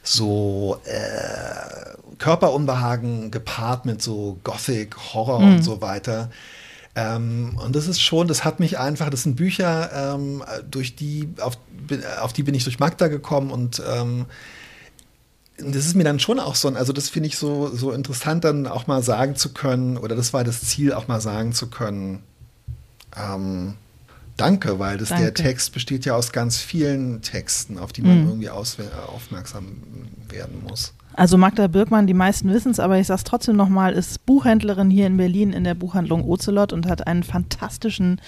[0.01, 6.31] so äh, Körperunbehagen gepaart mit so Gothic, Horror und so weiter.
[6.95, 11.29] Ähm, und das ist schon, das hat mich einfach, das sind Bücher, ähm, durch die,
[11.39, 11.59] auf,
[12.21, 14.25] auf die bin ich durch Magda gekommen und ähm,
[15.59, 18.65] das ist mir dann schon auch so, also das finde ich so, so interessant, dann
[18.65, 22.23] auch mal sagen zu können, oder das war das Ziel, auch mal sagen zu können,
[23.15, 23.75] ähm,
[24.37, 25.33] danke, weil das, der Danke.
[25.33, 29.77] Text besteht ja aus ganz vielen Texten, auf die man irgendwie auswe- aufmerksam
[30.29, 30.93] werden muss.
[31.13, 34.91] Also Magda Birkmann, die meisten wissen es, aber ich sage es trotzdem nochmal, ist Buchhändlerin
[34.91, 38.21] hier in Berlin in der Buchhandlung Ocelot und hat einen fantastischen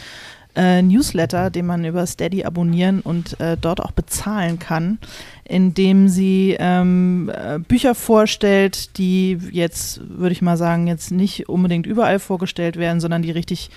[0.55, 4.97] äh, Newsletter, den man über Steady abonnieren und äh, dort auch bezahlen kann,
[5.43, 11.47] in dem sie ähm, äh, Bücher vorstellt, die jetzt, würde ich mal sagen, jetzt nicht
[11.47, 13.69] unbedingt überall vorgestellt werden, sondern die richtig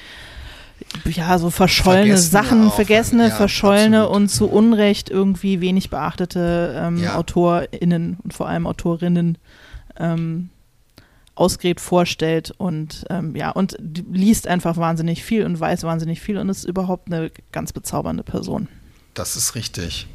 [1.05, 4.17] ja, so verschollene Vergessene Sachen, auch, vergessene, ja, verschollene absolut.
[4.17, 7.17] und zu Unrecht irgendwie wenig beachtete ähm, Ja.
[7.17, 9.39] AutorInnen und vor allem Autorinnen
[9.99, 10.51] ähm,
[11.35, 16.49] ausgräbt, vorstellt und ähm, ja, und liest einfach wahnsinnig viel und weiß wahnsinnig viel und
[16.49, 18.69] ist überhaupt eine ganz bezaubernde Person.
[19.15, 20.07] Das ist richtig.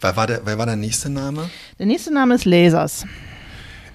[0.00, 1.48] Wer war der, wer war der nächste Name?
[1.78, 3.06] Der nächste Name ist Lasers.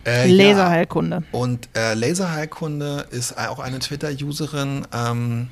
[0.07, 1.23] Äh, Laserheilkunde.
[1.33, 5.49] Und äh, Laserheilkunde ist auch eine Twitter-Userin, ähm,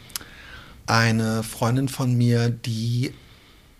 [0.87, 3.13] eine Freundin von mir, die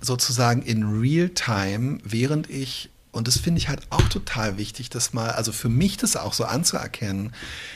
[0.02, 5.30] sozusagen in Real-Time, während ich, und das finde ich halt auch total wichtig, das mal,
[5.32, 7.32] also für mich das auch so anzuerkennen,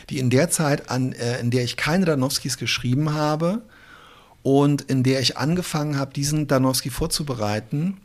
[0.09, 3.62] die in der Zeit, an, äh, in der ich keine Danowskis geschrieben habe
[4.43, 7.97] und in der ich angefangen habe, diesen Danowski vorzubereiten,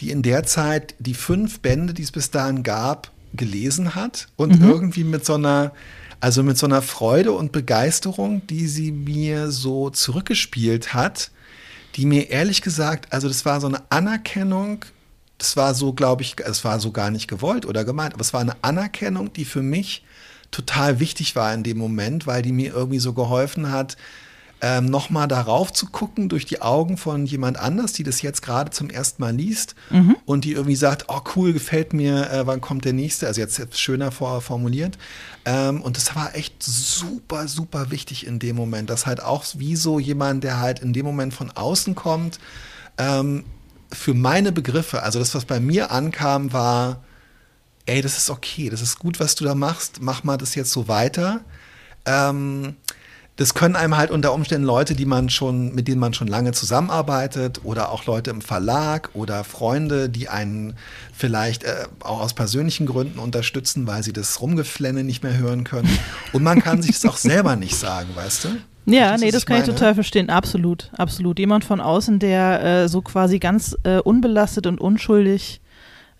[0.00, 4.60] die in der Zeit die fünf Bände, die es bis dahin gab, gelesen hat und
[4.60, 4.70] mhm.
[4.70, 5.72] irgendwie mit so einer,
[6.20, 11.30] also mit so einer Freude und Begeisterung, die sie mir so zurückgespielt hat,
[11.96, 14.84] die mir ehrlich gesagt, also das war so eine Anerkennung,
[15.38, 18.32] das war so, glaube ich, es war so gar nicht gewollt oder gemeint, aber es
[18.32, 20.04] war eine Anerkennung, die für mich
[20.50, 23.96] total wichtig war in dem Moment, weil die mir irgendwie so geholfen hat,
[24.60, 28.70] ähm, nochmal darauf zu gucken durch die Augen von jemand anders, die das jetzt gerade
[28.70, 30.16] zum ersten Mal liest mhm.
[30.24, 33.26] und die irgendwie sagt, oh cool, gefällt mir, äh, wann kommt der nächste?
[33.26, 34.96] Also jetzt, jetzt schöner vor, formuliert.
[35.44, 39.76] Ähm, und das war echt super, super wichtig in dem Moment, dass halt auch wie
[39.76, 42.38] so jemand, der halt in dem Moment von außen kommt,
[42.96, 43.44] ähm,
[43.92, 47.04] für meine Begriffe, also das, was bei mir ankam, war,
[47.86, 50.72] ey, das ist okay, das ist gut, was du da machst, mach mal das jetzt
[50.72, 51.40] so weiter.
[52.06, 52.76] Ähm,
[53.36, 56.52] das können einem halt unter Umständen Leute, die man schon, mit denen man schon lange
[56.52, 60.76] zusammenarbeitet oder auch Leute im Verlag oder Freunde, die einen
[61.12, 65.98] vielleicht äh, auch aus persönlichen Gründen unterstützen, weil sie das Rumgeflenne nicht mehr hören können.
[66.32, 68.48] Und man kann sich das auch selber nicht sagen, weißt du?
[68.86, 69.68] Ja, das, nee, das kann meine?
[69.68, 70.30] ich total verstehen.
[70.30, 71.38] Absolut, absolut.
[71.38, 75.60] Jemand von außen, der äh, so quasi ganz äh, unbelastet und unschuldig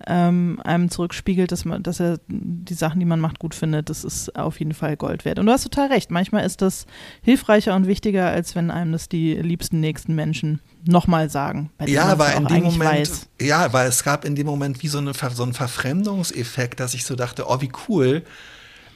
[0.07, 4.05] ähm, einem zurückspiegelt, dass man, dass er die Sachen, die man macht, gut findet, das
[4.05, 5.39] ist auf jeden Fall Gold wert.
[5.39, 6.11] Und du hast total recht.
[6.11, 6.87] Manchmal ist das
[7.23, 11.71] hilfreicher und wichtiger, als wenn einem das die liebsten nächsten Menschen nochmal sagen.
[11.87, 13.29] ja, weil in dem Moment, weiß.
[13.41, 17.05] ja, weil es gab in dem Moment wie so, eine, so einen Verfremdungseffekt, dass ich
[17.05, 18.23] so dachte, oh, wie cool.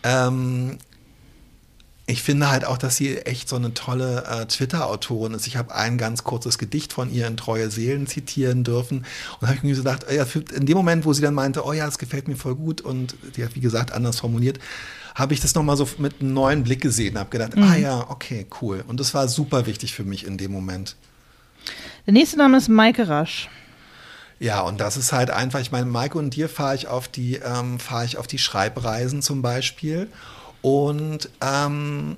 [0.02, 0.78] Ähm,
[2.08, 5.46] ich finde halt auch, dass sie echt so eine tolle äh, Twitter-Autorin ist.
[5.46, 9.04] Ich habe ein ganz kurzes Gedicht von ihr in Treue Seelen zitieren dürfen
[9.40, 11.84] und habe ich mir gedacht, ja, in dem Moment, wo sie dann meinte, oh ja,
[11.84, 14.58] das gefällt mir voll gut und die hat, wie gesagt, anders formuliert,
[15.14, 17.70] habe ich das nochmal so mit einem neuen Blick gesehen, habe gedacht, ah mhm.
[17.72, 18.82] ah ja, okay, cool.
[18.88, 20.96] Und das war super wichtig für mich in dem Moment.
[22.06, 23.50] Der nächste Name ist Maike Rasch.
[24.40, 27.34] Ja, und das ist halt einfach, ich meine, Maike und dir fahre ich auf die,
[27.34, 30.08] ähm, fahre ich auf die Schreibreisen zum Beispiel.
[30.62, 32.16] Und ähm,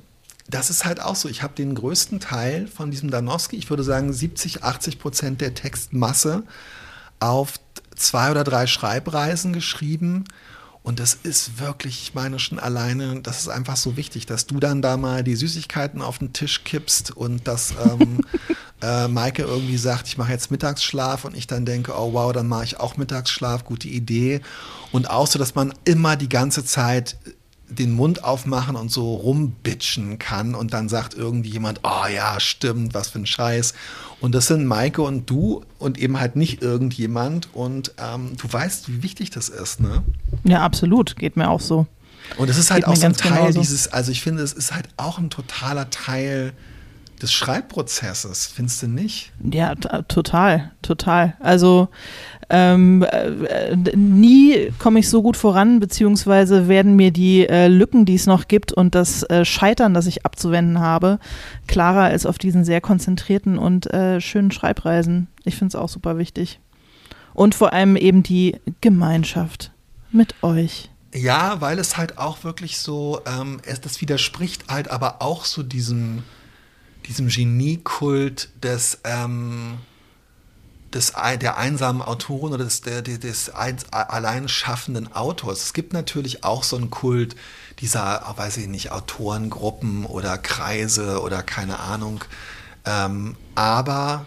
[0.49, 1.29] das ist halt auch so.
[1.29, 5.55] Ich habe den größten Teil von diesem Danowski, ich würde sagen 70, 80 Prozent der
[5.55, 6.43] Textmasse
[7.21, 7.55] auf
[7.95, 10.25] zwei oder drei Schreibreisen geschrieben.
[10.83, 14.59] Und das ist wirklich, ich meine schon alleine, das ist einfach so wichtig, dass du
[14.61, 18.21] dann da mal die Süßigkeiten auf den Tisch kippst und dass ähm,
[18.83, 22.49] äh, Maike irgendwie sagt, ich mache jetzt Mittagsschlaf und ich dann denke, oh wow, dann
[22.49, 24.41] mache ich auch Mittagsschlaf, gute Idee.
[24.91, 27.19] Und auch so, dass man immer die ganze Zeit
[27.71, 32.95] den Mund aufmachen und so rumbitchen kann und dann sagt irgendwie jemand, oh ja, stimmt,
[32.95, 33.75] was für ein Scheiß.
[34.21, 37.49] Und das sind Maike und du und eben halt nicht irgendjemand.
[37.55, 40.03] Und ähm, du weißt, wie wichtig das ist, ne?
[40.45, 41.17] Ja, absolut.
[41.17, 41.87] Geht mir auch so.
[42.37, 43.61] Und es ist halt Geht auch so ein Teil genauso.
[43.61, 46.53] dieses, also ich finde, es ist halt auch ein totaler Teil
[47.21, 49.33] des Schreibprozesses, findest du nicht?
[49.43, 51.37] Ja, total, total.
[51.41, 51.89] Also
[52.51, 58.17] ähm, äh, nie komme ich so gut voran, beziehungsweise werden mir die äh, Lücken, die
[58.17, 61.21] es noch gibt und das äh, Scheitern, das ich abzuwenden habe,
[61.69, 65.29] klarer als auf diesen sehr konzentrierten und äh, schönen Schreibreisen.
[65.45, 66.59] Ich finde es auch super wichtig.
[67.35, 69.71] Und vor allem eben die Gemeinschaft
[70.11, 70.91] mit euch.
[71.15, 75.63] Ja, weil es halt auch wirklich so, ähm, es, das widerspricht halt aber auch so
[75.63, 76.25] diesem,
[77.07, 79.79] diesem Geniekult des, ähm,
[80.95, 85.63] des, der einsamen Autoren oder des, des, des allein schaffenden Autors.
[85.63, 87.37] Es gibt natürlich auch so einen Kult
[87.81, 92.25] dieser, oh, weiß ich nicht, Autorengruppen oder Kreise oder keine Ahnung.
[92.85, 94.27] Ähm, aber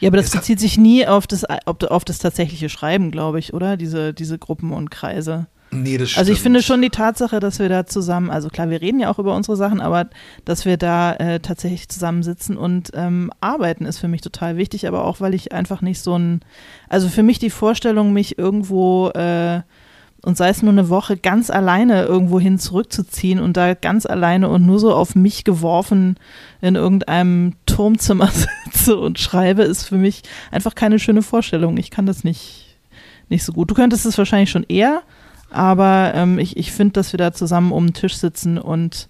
[0.00, 3.76] ja, aber das bezieht sich nie auf das, auf das tatsächliche Schreiben, glaube ich, oder?
[3.76, 5.46] Diese, diese Gruppen und Kreise.
[5.74, 6.20] Nee, das stimmt.
[6.20, 9.10] Also ich finde schon die Tatsache, dass wir da zusammen, also klar, wir reden ja
[9.10, 10.08] auch über unsere Sachen, aber
[10.44, 15.04] dass wir da äh, tatsächlich zusammensitzen und ähm, arbeiten, ist für mich total wichtig, aber
[15.04, 16.40] auch, weil ich einfach nicht so ein,
[16.88, 19.62] also für mich die Vorstellung, mich irgendwo äh,
[20.24, 24.48] und sei es nur eine Woche ganz alleine irgendwo hin zurückzuziehen und da ganz alleine
[24.48, 26.16] und nur so auf mich geworfen
[26.62, 28.30] in irgendeinem Turmzimmer
[28.64, 31.76] sitze und schreibe, ist für mich einfach keine schöne Vorstellung.
[31.76, 32.78] Ich kann das nicht,
[33.28, 33.70] nicht so gut.
[33.70, 35.02] Du könntest es wahrscheinlich schon eher,
[35.54, 39.08] aber ähm, ich, ich finde, dass wir da zusammen um den Tisch sitzen und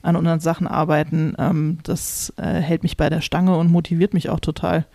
[0.00, 4.30] an unseren Sachen arbeiten, ähm, das äh, hält mich bei der Stange und motiviert mich
[4.30, 4.86] auch total.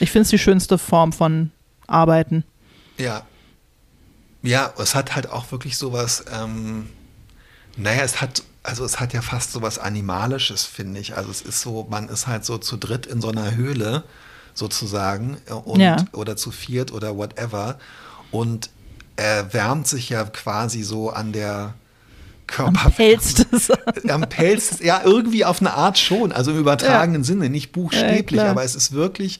[0.00, 1.50] Ich finde es die schönste Form von
[1.86, 2.44] Arbeiten.
[2.98, 3.22] Ja.
[4.42, 6.88] Ja, es hat halt auch wirklich sowas, ähm,
[7.76, 11.16] naja, es hat, also es hat ja fast sowas Animalisches, finde ich.
[11.16, 14.02] Also es ist so, man ist halt so zu dritt in so einer Höhle
[14.54, 15.96] sozusagen äh, und, ja.
[16.12, 17.78] oder zu viert oder whatever.
[18.30, 18.70] Und
[19.20, 21.74] er wärmt sich ja quasi so an der
[22.46, 22.86] Körper.
[22.86, 23.70] Am Pelz des
[24.08, 28.40] Am Pelz, des- ja, irgendwie auf eine Art schon, also im übertragenen Sinne, nicht buchstäblich,
[28.40, 29.38] Ja, aber es ist wirklich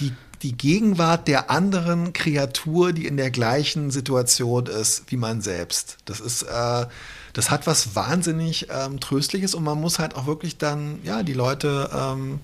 [0.00, 0.12] die,
[0.42, 5.98] die Gegenwart der anderen Kreatur, die in der gleichen Situation ist wie man selbst.
[6.06, 6.86] Das ist, äh,
[7.34, 11.34] das hat was wahnsinnig ähm, Tröstliches und man muss halt auch wirklich dann, ja, die
[11.34, 12.40] Leute, ähm,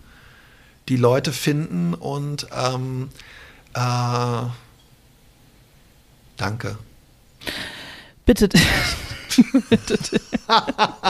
[0.91, 3.09] die Leute finden und ähm,
[3.75, 4.43] äh,
[6.37, 6.79] danke.
[8.27, 8.49] Bitte.
[9.69, 9.99] Bitte.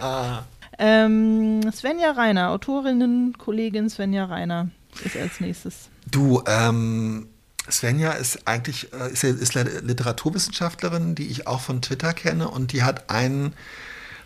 [0.78, 4.70] ähm, Svenja Reiner, Autorinnen, Kollegin Svenja Reiner
[5.04, 5.88] ist als nächstes.
[6.10, 7.28] Du, ähm,
[7.70, 12.82] Svenja ist eigentlich äh, ist, ist Literaturwissenschaftlerin, die ich auch von Twitter kenne und die
[12.82, 13.54] hat einen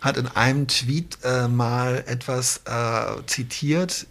[0.01, 4.07] hat in einem Tweet äh, mal etwas äh, zitiert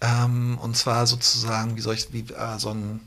[0.00, 3.00] ähm, und zwar sozusagen wie soll ich wie äh, so ein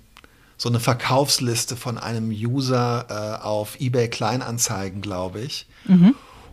[0.63, 5.67] so eine Verkaufsliste von einem User äh, auf eBay Kleinanzeigen, glaube ich.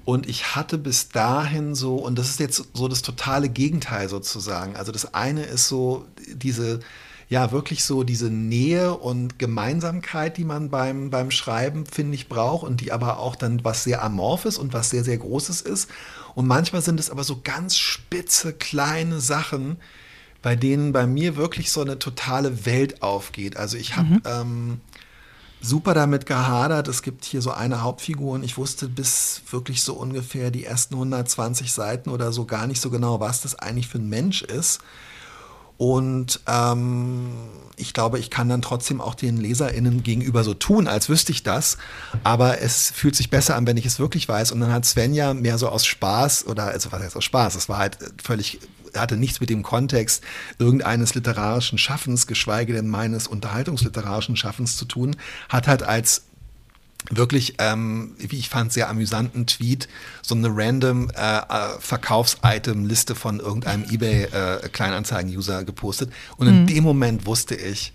[0.05, 4.75] Und ich hatte bis dahin so, und das ist jetzt so das totale Gegenteil sozusagen.
[4.75, 6.81] Also das eine ist so diese,
[7.29, 12.67] ja, wirklich so diese Nähe und Gemeinsamkeit, die man beim, beim Schreiben, finde ich, braucht
[12.67, 15.89] und die aber auch dann was sehr Amorphes und was sehr, sehr Großes ist.
[16.35, 19.77] Und manchmal sind es aber so ganz spitze, kleine Sachen,
[20.43, 23.57] bei denen bei mir wirklich so eine totale Welt aufgeht.
[23.57, 24.81] Also ich habe ähm,
[25.61, 26.89] super damit gehadert.
[26.89, 30.95] Es gibt hier so eine Hauptfigur und ich wusste bis wirklich so ungefähr die ersten
[30.95, 34.81] 120 Seiten oder so gar nicht so genau, was das eigentlich für ein Mensch ist.
[35.77, 37.31] Und ähm,
[37.77, 41.43] ich glaube, ich kann dann trotzdem auch den LeserInnen gegenüber so tun, als wüsste ich
[41.43, 41.79] das.
[42.23, 44.53] Aber es fühlt sich besser an, wenn ich es wirklich weiß.
[44.53, 47.55] Und dann hat Svenja mehr so aus Spaß oder, also was heißt aus Spaß?
[47.55, 48.61] Es war halt völlig,
[48.97, 50.23] hatte nichts mit dem Kontext
[50.59, 55.17] irgendeines literarischen Schaffens, geschweige denn meines unterhaltungsliterarischen Schaffens zu tun,
[55.49, 56.23] hat halt als
[57.09, 59.89] wirklich, ähm, wie ich fand, sehr amüsanten Tweet,
[60.23, 66.13] so eine random äh, äh, Verkaufsitem-Liste von irgendeinem eBay-Kleinanzeigen-User gepostet.
[66.37, 67.95] Und in dem Moment wusste ich,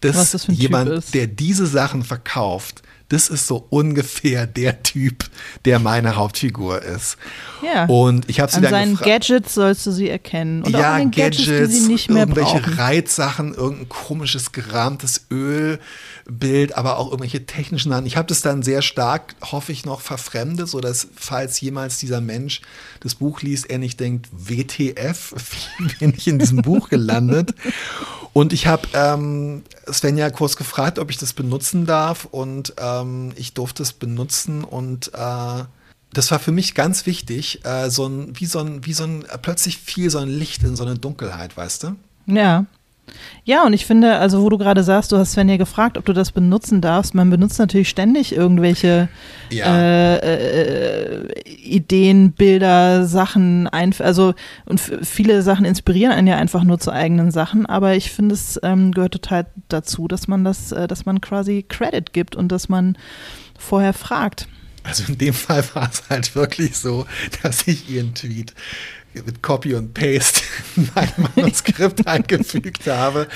[0.00, 5.24] dass das jemand, der diese Sachen verkauft, das ist so ungefähr der Typ,
[5.64, 7.16] der meine Hauptfigur ist.
[7.62, 7.86] Ja.
[7.86, 8.96] Und ich habe sie An dann seinen.
[8.96, 10.62] Gadgets sollst du sie erkennen.
[10.62, 12.74] Und auch ja, an den Gadgets, Gadgets, die sie nicht mehr irgendwelche brauchen.
[12.74, 18.04] Reizsachen, irgendein komisches gerahmtes Ölbild, aber auch irgendwelche technischen Sachen.
[18.04, 22.60] Ich habe das dann sehr stark, hoffe ich noch, verfremdet, sodass, falls jemals dieser Mensch
[23.00, 25.34] das Buch liest, er nicht denkt, WTF,
[25.78, 27.54] wie bin ich in diesem Buch gelandet?
[28.34, 33.54] Und ich habe ähm, Svenja kurz gefragt, ob ich das benutzen darf und ähm, ich
[33.54, 35.64] durfte es benutzen und äh,
[36.12, 39.24] das war für mich ganz wichtig, äh, so ein, wie so ein, wie so ein,
[39.42, 41.96] plötzlich fiel so ein Licht in so eine Dunkelheit, weißt du?
[42.26, 42.66] Ja.
[43.44, 46.12] Ja, und ich finde, also wo du gerade sagst, du hast Svenja gefragt, ob du
[46.12, 47.14] das benutzen darfst.
[47.14, 49.08] Man benutzt natürlich ständig irgendwelche
[49.50, 49.76] Ja.
[49.78, 56.78] äh, äh, Ideen, Bilder, Sachen, einf also und viele Sachen inspirieren einen ja einfach nur
[56.78, 57.66] zu eigenen Sachen.
[57.66, 61.64] Aber ich finde, es ähm, gehört total dazu, dass man das, äh, dass man quasi
[61.68, 62.96] Credit gibt und dass man
[63.58, 64.48] vorher fragt.
[64.84, 67.06] Also in dem Fall war es halt wirklich so,
[67.42, 68.54] dass ich ihren Tweet
[69.14, 70.42] mit Copy und Paste
[70.76, 73.26] in mein Manuskript eingefügt habe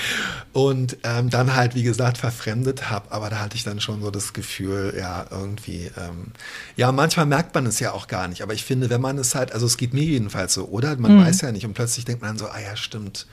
[0.53, 3.11] und ähm, dann halt, wie gesagt, verfremdet habe.
[3.11, 6.27] Aber da hatte ich dann schon so das Gefühl, ja, irgendwie, ähm,
[6.75, 8.41] ja, manchmal merkt man es ja auch gar nicht.
[8.41, 10.95] Aber ich finde, wenn man es halt, also es geht mir jedenfalls so, oder?
[10.97, 13.27] Man weiß ja nicht und plötzlich denkt man so, ah ja, stimmt.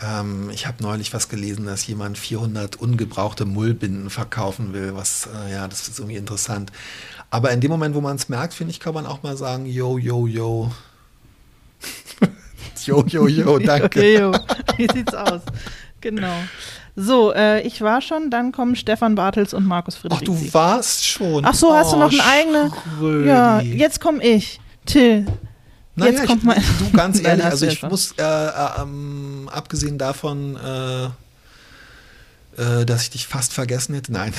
[0.00, 4.94] Ähm, ich habe neulich was gelesen, dass jemand 400 ungebrauchte Mullbinden verkaufen will.
[4.94, 6.70] Was, äh, ja, das ist irgendwie interessant.
[7.30, 9.66] Aber in dem Moment, wo man es merkt, finde ich, kann man auch mal sagen,
[9.66, 10.72] yo, yo, yo.
[12.84, 14.02] Yo, yo, yo, danke.
[14.18, 14.38] Jo, jo.
[14.76, 15.40] Wie sieht's aus?
[16.00, 16.34] Genau.
[16.94, 20.24] So, äh, ich war schon, dann kommen Stefan Bartels und Markus Ach, Friedrich.
[20.24, 21.44] du warst schon.
[21.44, 22.70] Ach so, hast du Oh, noch eine eigene?
[22.98, 23.28] Schrödi.
[23.28, 24.60] Ja, jetzt komme ich.
[24.86, 25.26] Till.
[25.94, 28.50] Naja, jetzt ich, kommt mein- du ganz ehrlich, also ich muss, äh, äh,
[28.82, 30.56] ähm, abgesehen davon,
[32.56, 34.32] äh, dass ich dich fast vergessen hätte, nein.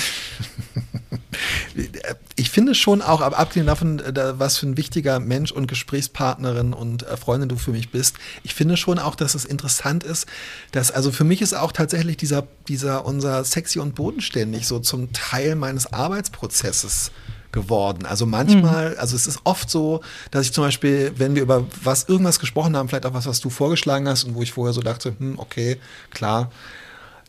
[2.36, 6.73] ich finde schon auch, aber abgesehen davon, äh, was für ein wichtiger Mensch und Gesprächspartnerin
[6.73, 10.27] und äh, Freundin du für mich bist, ich finde schon auch, dass es interessant ist,
[10.71, 15.13] dass, also für mich ist auch tatsächlich dieser, dieser, unser sexy und bodenständig so zum
[15.13, 17.12] Teil meines Arbeitsprozesses
[17.51, 18.06] geworden.
[18.06, 20.01] Also manchmal, also es ist oft so,
[20.32, 23.39] dass ich zum Beispiel, wenn wir über was irgendwas gesprochen haben, vielleicht auch was, was
[23.39, 25.78] du vorgeschlagen hast und wo ich vorher so dachte, hm, okay,
[26.11, 26.51] klar,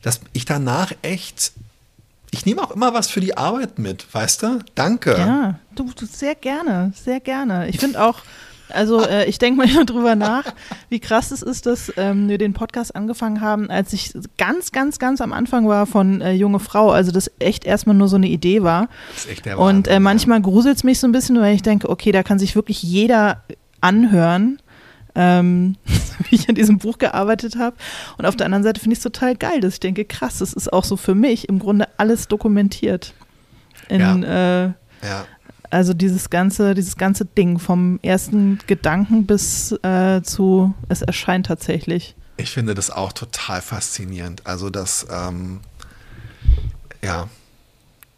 [0.02, 1.52] dass ich danach echt,
[2.30, 4.58] ich nehme auch immer was für die Arbeit mit, weißt du?
[4.74, 5.16] Danke.
[5.16, 7.68] Ja, du, du sehr gerne, sehr gerne.
[7.68, 8.20] Ich finde auch,
[8.70, 10.44] Also äh, ich denke mal drüber nach,
[10.88, 14.98] wie krass es ist, dass ähm, wir den Podcast angefangen haben, als ich ganz, ganz,
[14.98, 16.90] ganz am Anfang war von äh, Junge Frau.
[16.90, 18.88] Also das echt erstmal nur so eine Idee war.
[19.14, 21.54] Das ist echt der Und äh, Wahnsinn, manchmal gruselt es mich so ein bisschen, weil
[21.54, 23.42] ich denke, okay, da kann sich wirklich jeder
[23.80, 24.58] anhören,
[25.18, 25.76] ähm,
[26.30, 27.76] wie ich an diesem Buch gearbeitet habe.
[28.16, 30.52] Und auf der anderen Seite finde ich es total geil, dass ich denke, krass, das
[30.54, 33.12] ist auch so für mich im Grunde alles dokumentiert.
[33.88, 34.74] In, äh, Ja.
[35.02, 35.24] ja.
[35.70, 42.14] also dieses ganze, dieses ganze Ding vom ersten Gedanken bis äh, zu es erscheint tatsächlich.
[42.36, 44.46] Ich finde das auch total faszinierend.
[44.46, 45.60] Also das, ähm,
[47.02, 47.28] ja.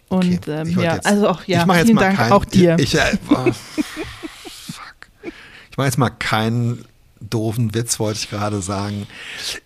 [0.09, 2.01] Und Okay, ähm, ich wollte ja, jetzt- also auch ja, ich mache jetzt vielen mal
[2.03, 2.77] Dank kein, auch dir.
[2.79, 5.33] Ich, äh, oh, fuck.
[5.71, 6.85] Ich mache jetzt mal keinen
[7.21, 9.07] doofen Witz, wollte ich gerade sagen.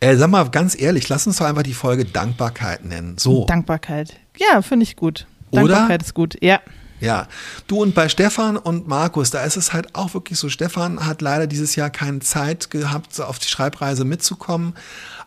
[0.00, 3.16] Äh, sag mal ganz ehrlich, lass uns doch einfach die Folge Dankbarkeit nennen.
[3.18, 3.46] So.
[3.46, 4.14] Dankbarkeit.
[4.36, 5.26] Ja, finde ich gut.
[5.50, 5.68] Oder?
[5.68, 6.36] Dankbarkeit ist gut.
[6.42, 6.60] Ja.
[7.00, 7.28] Ja,
[7.66, 10.48] du und bei Stefan und Markus, da ist es halt auch wirklich so.
[10.48, 14.74] Stefan hat leider dieses Jahr keine Zeit gehabt, auf die Schreibreise mitzukommen.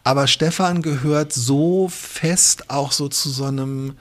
[0.03, 3.95] Aber Stefan gehört so fest auch so zu so einem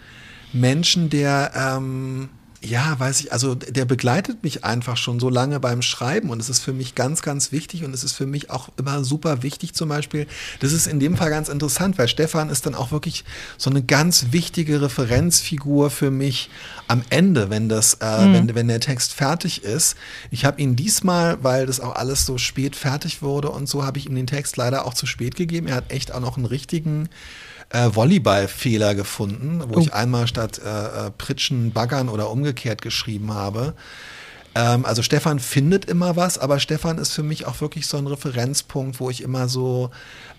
[0.52, 2.30] Menschen, der, ähm,
[2.66, 6.48] ja, weiß ich, also der begleitet mich einfach schon so lange beim Schreiben und es
[6.48, 9.74] ist für mich ganz, ganz wichtig und es ist für mich auch immer super wichtig
[9.74, 10.26] zum Beispiel.
[10.60, 13.24] Das ist in dem Fall ganz interessant, weil Stefan ist dann auch wirklich
[13.56, 16.50] so eine ganz wichtige Referenzfigur für mich
[16.88, 19.96] am Ende, wenn das, äh, wenn, wenn der Text fertig ist.
[20.30, 23.98] Ich habe ihn diesmal, weil das auch alles so spät fertig wurde und so, habe
[23.98, 25.68] ich ihm den Text leider auch zu spät gegeben.
[25.68, 27.08] Er hat echt auch noch einen richtigen
[27.76, 29.80] äh, Volleyballfehler gefunden, wo Oh.
[29.80, 33.74] ich einmal statt äh, äh, Pritschen, Baggern oder umgekehrt geschrieben habe.
[34.54, 38.06] Ähm, also Stefan findet immer was, aber Stefan ist für mich auch wirklich so ein
[38.06, 39.90] Referenzpunkt, wo ich immer so,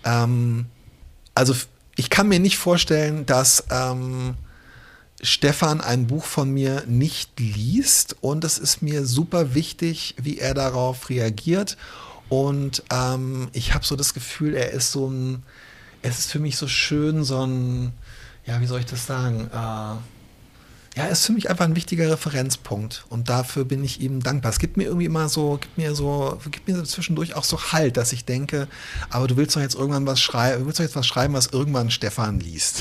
[0.04, 0.66] ähm,
[1.34, 1.54] also
[1.96, 4.34] ich kann mir nicht vorstellen, dass ähm,
[5.22, 10.54] Stefan ein Buch von mir nicht liest und es ist mir super wichtig, wie er
[10.54, 11.76] darauf reagiert
[12.28, 15.42] und ähm, ich habe so das Gefühl, er ist so ein,
[16.02, 17.92] es ist für mich so schön, so ein,
[18.46, 19.50] ja, wie soll ich das sagen?
[19.52, 20.17] Äh,
[20.98, 24.50] ja, ist für mich einfach ein wichtiger Referenzpunkt und dafür bin ich ihm dankbar.
[24.50, 27.96] Es gibt mir irgendwie immer so, gibt mir so, gibt mir zwischendurch auch so Halt,
[27.96, 28.66] dass ich denke,
[29.08, 31.46] aber du willst doch jetzt irgendwann was schreiben, du willst doch jetzt was schreiben, was
[31.46, 32.80] irgendwann Stefan liest.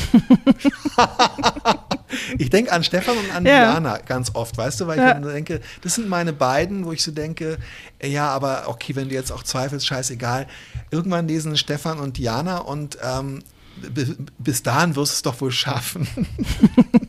[2.40, 3.72] ich denke an Stefan und an Ja.
[3.72, 5.14] Diana ganz oft, weißt du, weil ich Ja.
[5.14, 7.60] dann denke, das sind meine beiden, wo ich so denke,
[8.00, 10.48] äh, ja, aber okay, wenn du jetzt auch zweifelst, scheißegal.
[10.90, 13.44] Irgendwann lesen Stefan und Diana und ähm,
[14.40, 16.08] bis dahin wirst du es doch wohl schaffen.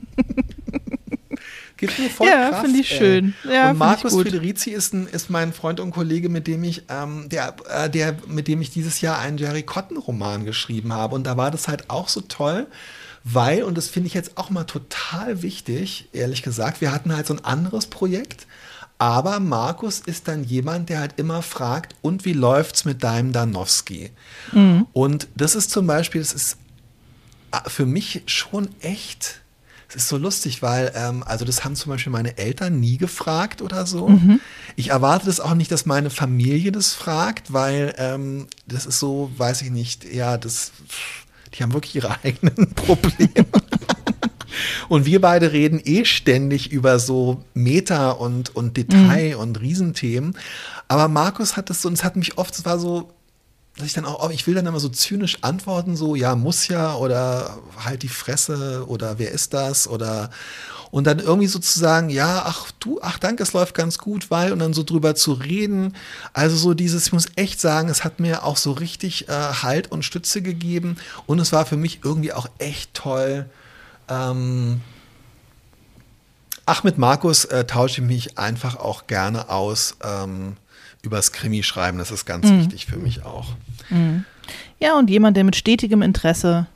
[1.79, 2.99] Gibt mir voll Ja, Kraft, finde ich ey.
[2.99, 3.35] schön.
[3.51, 4.14] Ja, und Markus.
[4.14, 8.16] Federici ist, ein, ist mein Freund und Kollege, mit dem ich, ähm, der, äh, der,
[8.26, 11.14] mit dem ich dieses Jahr einen Jerry Cotton Roman geschrieben habe.
[11.14, 12.66] Und da war das halt auch so toll,
[13.24, 17.26] weil, und das finde ich jetzt auch mal total wichtig, ehrlich gesagt, wir hatten halt
[17.26, 18.47] so ein anderes Projekt.
[19.01, 24.11] Aber Markus ist dann jemand, der halt immer fragt, und wie läuft's mit deinem Danowski?
[24.93, 26.57] Und das ist zum Beispiel, das ist
[27.53, 29.43] äh, für mich schon echt.
[29.89, 33.62] Es ist so lustig, weil, ähm, also das haben zum Beispiel meine Eltern nie gefragt
[33.62, 34.09] oder so.
[34.76, 39.30] Ich erwarte das auch nicht, dass meine Familie das fragt, weil ähm, das ist so,
[39.36, 40.72] weiß ich nicht, ja, das,
[41.55, 43.47] die haben wirklich ihre eigenen Probleme.
[44.89, 50.36] Und wir beide reden eh ständig über so Meta und, und Detail und Riesenthemen.
[50.89, 53.11] Aber Markus hat das so, und es hat mich oft, es war so,
[53.79, 56.95] dass ich dann auch, ich will dann immer so zynisch antworten, so, ja, muss ja,
[56.97, 60.31] oder halt die Fresse, oder wer ist das, oder,
[60.91, 64.59] und dann irgendwie sozusagen, ja, ach du, ach danke, es läuft ganz gut, weil, und
[64.59, 65.95] dann so drüber zu reden.
[66.33, 69.93] Also so dieses, ich muss echt sagen, es hat mir auch so richtig äh, Halt
[69.93, 73.49] und Stütze gegeben, und es war für mich irgendwie auch echt toll,
[74.09, 74.81] ähm,
[76.66, 80.57] ach, mit Markus äh, tausche ich mich einfach auch gerne aus ähm,
[81.03, 81.99] übers Krimi-Schreiben.
[81.99, 83.55] Das ist ganz wichtig für mich auch.
[84.80, 86.66] Ja, und jemand, der mit stetigem Interesse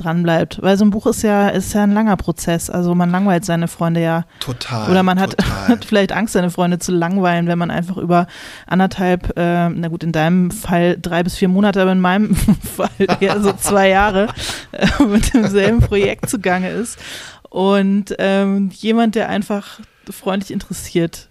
[0.00, 0.62] dranbleibt.
[0.62, 2.70] Weil so ein Buch ist ja, ist ja ein langer Prozess.
[2.70, 4.24] Also man langweilt seine Freunde ja.
[4.40, 4.90] Total.
[4.90, 5.36] Oder man hat,
[5.68, 8.26] hat vielleicht Angst, seine Freunde zu langweilen, wenn man einfach über
[8.66, 12.34] anderthalb, äh, na gut, in deinem Fall drei bis vier Monate, aber in meinem
[12.76, 12.88] Fall
[13.20, 14.28] eher so zwei Jahre
[14.72, 16.98] äh, mit demselben Projekt zugange ist.
[17.50, 21.28] Und ähm, jemand, der einfach freundlich interessiert,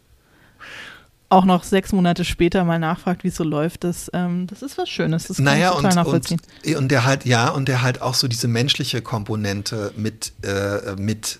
[1.30, 4.78] auch noch sechs Monate später mal nachfragt, wie es so läuft, das, ähm, das ist
[4.78, 5.28] was Schönes.
[5.28, 6.42] Das kann naja, ich total und, nachvollziehen.
[6.66, 10.96] und, und der halt, ja, und der halt auch so diese menschliche Komponente mit, äh,
[10.96, 11.40] mit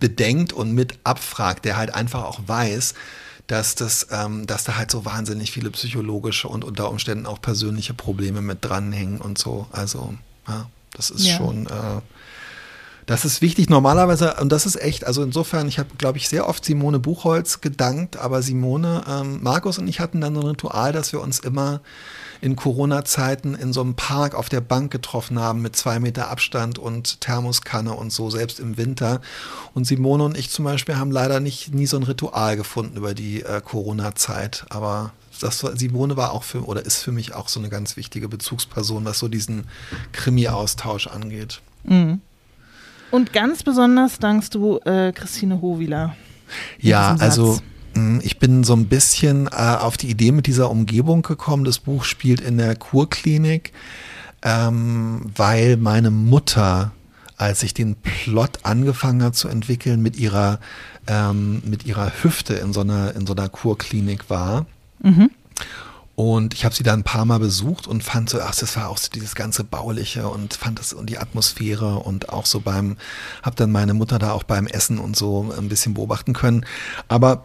[0.00, 2.94] bedenkt und mit abfragt, der halt einfach auch weiß,
[3.46, 7.94] dass das, ähm, dass da halt so wahnsinnig viele psychologische und unter Umständen auch persönliche
[7.94, 9.66] Probleme mit dranhängen und so.
[9.70, 10.14] Also,
[10.48, 11.36] ja, das ist Ja.
[11.36, 12.00] schon, äh,
[13.06, 13.70] Das ist wichtig.
[13.70, 17.60] Normalerweise, und das ist echt, also insofern, ich habe, glaube ich, sehr oft Simone Buchholz
[17.60, 21.38] gedankt, aber Simone, ähm, Markus und ich hatten dann so ein Ritual, dass wir uns
[21.38, 21.80] immer
[22.40, 26.78] in Corona-Zeiten in so einem Park auf der Bank getroffen haben mit zwei Meter Abstand
[26.80, 29.20] und Thermoskanne und so, selbst im Winter.
[29.72, 33.14] Und Simone und ich zum Beispiel haben leider nicht nie so ein Ritual gefunden über
[33.14, 34.66] die äh, Corona-Zeit.
[34.68, 38.28] Aber das Simone war auch für oder ist für mich auch so eine ganz wichtige
[38.28, 39.68] Bezugsperson, was so diesen
[40.12, 41.60] Krimi-Austausch angeht.
[41.84, 42.20] Mhm.
[43.10, 46.16] Und ganz besonders dankst du äh, Christine Hovila.
[46.78, 47.58] Ja, also
[47.94, 51.64] hm, ich bin so ein bisschen äh, auf die Idee mit dieser Umgebung gekommen.
[51.64, 53.72] Das Buch spielt in der Kurklinik,
[54.42, 56.92] ähm, weil meine Mutter,
[57.36, 60.60] als ich den Plot angefangen habe zu entwickeln, mit ihrer,
[61.06, 64.66] ähm, mit ihrer Hüfte in so einer, in so einer Kurklinik war.
[65.02, 65.30] Mhm.
[66.16, 68.88] Und ich habe sie da ein paar Mal besucht und fand so, ach, das war
[68.88, 72.96] auch so dieses ganze Bauliche und fand das und die Atmosphäre und auch so beim,
[73.42, 76.64] habe dann meine Mutter da auch beim Essen und so ein bisschen beobachten können.
[77.08, 77.44] Aber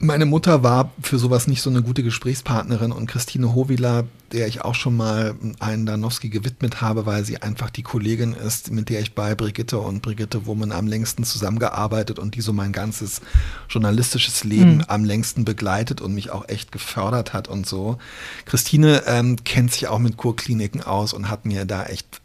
[0.00, 4.62] meine Mutter war für sowas nicht so eine gute Gesprächspartnerin und Christine Hovila, der ich
[4.62, 9.00] auch schon mal einen Danowski gewidmet habe, weil sie einfach die Kollegin ist, mit der
[9.00, 13.20] ich bei Brigitte und Brigitte Woman am längsten zusammengearbeitet und die so mein ganzes
[13.68, 14.84] journalistisches Leben mhm.
[14.88, 17.98] am längsten begleitet und mich auch echt gefördert hat und so.
[18.46, 22.20] Christine ähm, kennt sich auch mit Kurkliniken aus und hat mir da echt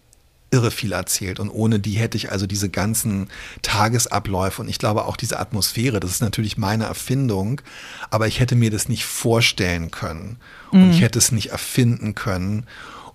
[0.52, 3.30] irre viel erzählt und ohne die hätte ich also diese ganzen
[3.62, 7.62] Tagesabläufe und ich glaube auch diese Atmosphäre, das ist natürlich meine Erfindung,
[8.10, 10.38] aber ich hätte mir das nicht vorstellen können
[10.72, 10.92] und mhm.
[10.92, 12.66] ich hätte es nicht erfinden können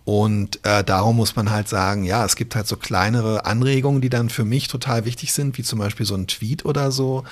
[0.04, 4.10] und äh, darum muss man halt sagen, ja, es gibt halt so kleinere Anregungen, die
[4.10, 7.24] dann für mich total wichtig sind, wie zum Beispiel so ein Tweet oder so.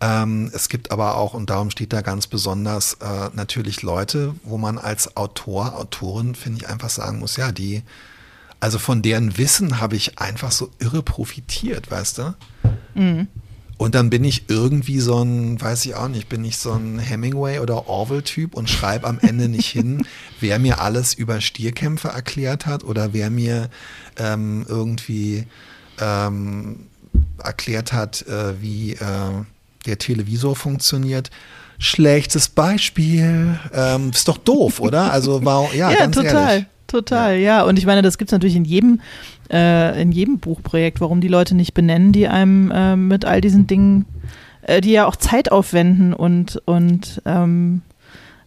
[0.00, 4.58] Ähm, es gibt aber auch, und darum steht da ganz besonders, äh, natürlich Leute, wo
[4.58, 7.82] man als Autor, Autorin, finde ich, einfach sagen muss, ja, die
[8.60, 12.34] also von deren Wissen habe ich einfach so irre profitiert, weißt du?
[12.94, 13.28] Mhm.
[13.76, 16.98] Und dann bin ich irgendwie so ein, weiß ich auch nicht, bin ich so ein
[16.98, 20.04] Hemingway oder Orwell-Typ und schreibe am Ende nicht hin,
[20.40, 23.70] wer mir alles über Stierkämpfe erklärt hat oder wer mir
[24.16, 25.46] ähm, irgendwie
[26.00, 26.86] ähm,
[27.42, 29.44] erklärt hat, äh, wie äh,
[29.86, 31.30] der Televisor funktioniert.
[31.78, 33.60] Schlechtes Beispiel.
[33.72, 35.12] Ähm, ist doch doof, oder?
[35.12, 36.52] Also war ja, ja ganz total.
[36.52, 36.66] Ehrlich.
[36.88, 37.58] Total, ja.
[37.58, 37.62] ja.
[37.62, 39.00] Und ich meine, das gibt es natürlich in jedem,
[39.52, 43.68] äh, in jedem Buchprojekt, warum die Leute nicht benennen, die einem äh, mit all diesen
[43.68, 44.06] Dingen,
[44.62, 47.82] äh, die ja auch Zeit aufwenden und, und ähm,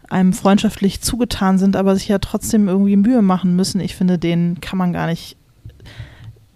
[0.09, 3.79] einem freundschaftlich zugetan sind, aber sich ja trotzdem irgendwie Mühe machen müssen.
[3.79, 5.37] Ich finde, denen kann man gar nicht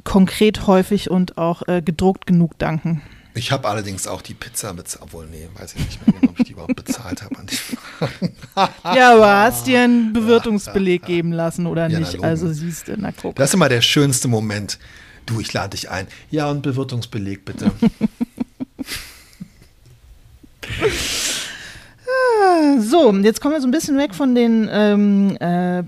[0.04, 3.02] konkret häufig und auch äh, gedruckt genug danken.
[3.38, 6.40] Ich habe allerdings auch die Pizza bezahlt, obwohl, nee, weiß ich nicht mehr genau, ob
[6.40, 7.36] ich die überhaupt bezahlt habe.
[8.96, 11.16] ja, aber hast dir einen Bewirtungsbeleg ja, ja, ja.
[11.16, 12.24] geben lassen oder nicht?
[12.24, 13.36] Also siehst du, na guck.
[13.36, 14.80] Das ist immer der schönste Moment.
[15.26, 16.08] Du, ich lade dich ein.
[16.32, 17.72] Ja, und Bewirtungsbeleg bitte.
[22.82, 25.84] So, jetzt kommen wir so ein bisschen weg von den ähm, äh,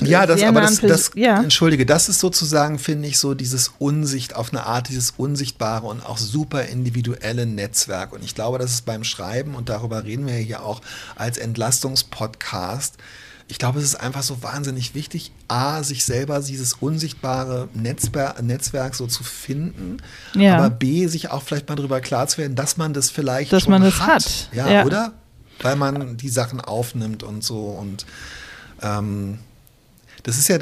[0.00, 1.42] Ja, das, aber das, das ja.
[1.42, 6.04] entschuldige, das ist sozusagen, finde ich, so dieses Unsicht, auf eine Art, dieses unsichtbare und
[6.04, 8.12] auch super individuelle Netzwerk.
[8.12, 10.80] Und ich glaube, dass es beim Schreiben, und darüber reden wir hier auch
[11.16, 12.96] als Entlastungspodcast,
[13.50, 18.94] ich glaube, es ist einfach so wahnsinnig wichtig, A, sich selber dieses unsichtbare Netzwer Netzwerk
[18.94, 19.96] so zu finden,
[20.34, 20.56] ja.
[20.56, 23.66] aber B, sich auch vielleicht mal darüber klar zu werden, dass man das vielleicht dass
[23.66, 24.24] man das hat.
[24.24, 24.48] hat.
[24.52, 25.12] Ja, ja, oder?
[25.62, 27.66] Weil man die Sachen aufnimmt und so.
[27.66, 28.06] Und
[28.82, 29.38] ähm,
[30.22, 30.58] das ist ja,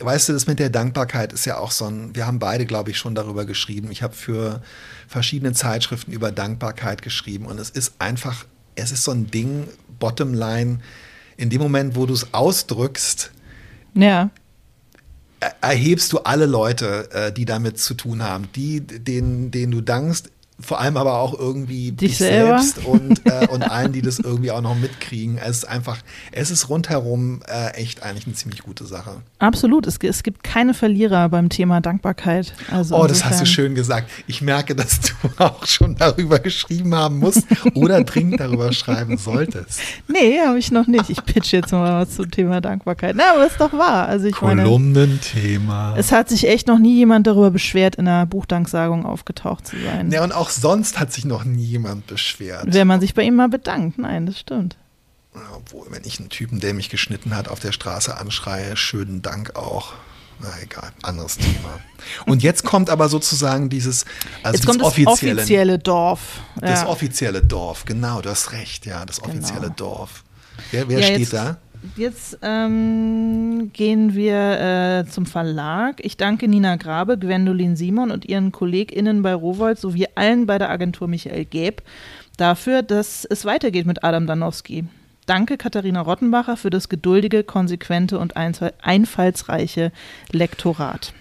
[0.00, 2.90] weißt du, das mit der Dankbarkeit ist ja auch so ein, wir haben beide, glaube
[2.90, 3.90] ich, schon darüber geschrieben.
[3.90, 4.62] Ich habe für
[5.08, 10.80] verschiedene Zeitschriften über Dankbarkeit geschrieben und es ist einfach, es ist so ein Ding, Bottomline,
[11.36, 13.30] in dem Moment, wo du es ausdrückst,
[13.94, 14.30] ja.
[15.60, 20.30] erhebst du alle Leute, äh, die damit zu tun haben, die, denen, denen du dankst,
[20.60, 24.50] vor allem aber auch irgendwie dich, dich selbst und, äh, und allen, die das irgendwie
[24.50, 25.38] auch noch mitkriegen.
[25.38, 25.98] Es ist einfach,
[26.30, 29.22] es ist rundherum äh, echt eigentlich eine ziemlich gute Sache.
[29.38, 29.86] Absolut.
[29.86, 32.54] Es, es gibt keine Verlierer beim Thema Dankbarkeit.
[32.70, 34.10] Also oh, das hast du schön gesagt.
[34.26, 37.44] Ich merke, dass du auch schon darüber geschrieben haben musst
[37.74, 39.80] oder dringend darüber schreiben solltest.
[40.08, 41.10] Nee, habe ich noch nicht.
[41.10, 43.16] Ich pitch jetzt mal was zum Thema Dankbarkeit.
[43.16, 44.06] Na, aber ist doch wahr.
[44.06, 45.94] Also ich Kolumnenthema.
[45.96, 50.10] Es hat sich echt noch nie jemand darüber beschwert, in einer Buchdanksagung aufgetaucht zu sein.
[50.10, 52.66] Ja, und auch sonst hat sich noch nie jemand beschwert.
[52.68, 53.98] Wenn man sich bei ihm mal bedankt.
[53.98, 54.76] Nein, das stimmt.
[55.54, 59.56] Obwohl, wenn ich einen Typen, der mich geschnitten hat, auf der Straße anschreie, schönen Dank
[59.56, 59.94] auch.
[60.40, 61.78] Na egal, anderes Thema.
[62.26, 64.04] Und jetzt kommt aber sozusagen dieses,
[64.42, 66.40] also jetzt das offizielle, offizielle Dorf.
[66.60, 66.68] Ja.
[66.68, 69.74] Das offizielle Dorf, genau, du hast recht, ja, das offizielle genau.
[69.74, 70.24] Dorf.
[70.70, 71.58] Wer, wer ja, steht da?
[71.96, 75.96] Jetzt ähm, gehen wir äh, zum Verlag.
[76.04, 80.70] Ich danke Nina Grabe, Gwendolin Simon und ihren KollegInnen bei Rowold sowie allen bei der
[80.70, 81.82] Agentur Michael Gäb
[82.36, 84.84] dafür, dass es weitergeht mit Adam Danowski.
[85.26, 89.92] Danke Katharina Rottenbacher für das geduldige, konsequente und einfallsreiche
[90.32, 91.12] Lektorat.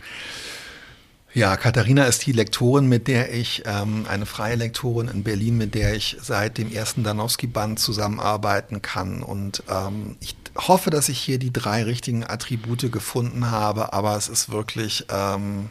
[1.33, 5.75] Ja, Katharina ist die Lektorin, mit der ich, ähm, eine freie Lektorin in Berlin, mit
[5.75, 9.23] der ich seit dem ersten Danowski-Band zusammenarbeiten kann.
[9.23, 14.27] Und ähm, ich hoffe, dass ich hier die drei richtigen Attribute gefunden habe, aber es
[14.27, 15.69] ist wirklich, ähm,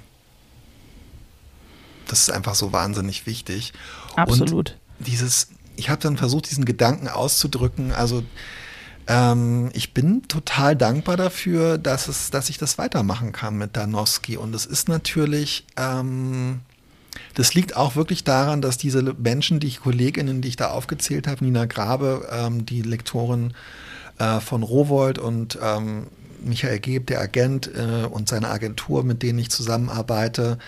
[2.07, 3.75] das ist einfach so wahnsinnig wichtig.
[4.17, 4.53] Absolut.
[4.53, 8.23] Und dieses, ich habe dann versucht, diesen Gedanken auszudrücken, also
[9.11, 14.37] ähm, ich bin total dankbar dafür, dass, es, dass ich das weitermachen kann mit Danowski.
[14.37, 16.61] Und es ist natürlich, ähm,
[17.35, 21.45] das liegt auch wirklich daran, dass diese Menschen, die Kolleginnen, die ich da aufgezählt habe,
[21.45, 23.53] Nina Grabe, ähm, die Lektorin
[24.19, 26.07] äh, von Rowold und ähm,
[26.45, 30.59] Michael Geb, der Agent äh, und seine Agentur, mit denen ich zusammenarbeite,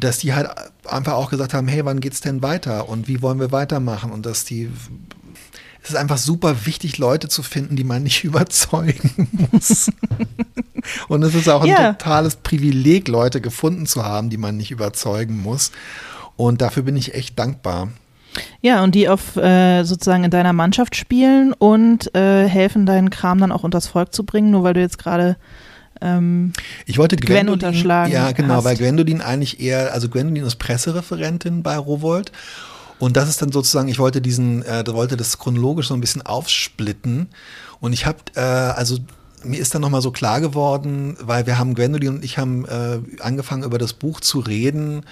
[0.00, 0.48] dass die halt
[0.86, 4.24] einfach auch gesagt haben, hey, wann geht's denn weiter und wie wollen wir weitermachen und
[4.24, 4.70] dass die
[5.86, 9.92] es ist einfach super wichtig, Leute zu finden, die man nicht überzeugen muss.
[11.08, 11.92] Und es ist auch ein yeah.
[11.92, 15.70] totales Privileg, Leute gefunden zu haben, die man nicht überzeugen muss.
[16.34, 17.88] Und dafür bin ich echt dankbar.
[18.60, 23.38] Ja, und die auf äh, sozusagen in deiner Mannschaft spielen und äh, helfen, deinen Kram
[23.38, 25.36] dann auch unters Volk zu bringen, nur weil du jetzt gerade
[26.02, 26.52] ähm,
[26.84, 28.12] ich wollte Gwen unterschlagen.
[28.12, 28.64] Ja, genau, hast.
[28.64, 32.32] weil Gwendolin eigentlich eher, also Gwendolin ist Pressereferentin bei Rowold
[32.98, 36.22] und das ist dann sozusagen, ich wollte diesen, äh, wollte das chronologisch so ein bisschen
[36.22, 37.28] aufsplitten.
[37.80, 38.98] Und ich habe, äh, also
[39.44, 43.00] mir ist dann nochmal so klar geworden, weil wir haben, Gwendolyn und ich haben äh,
[43.20, 45.02] angefangen über das Buch zu reden.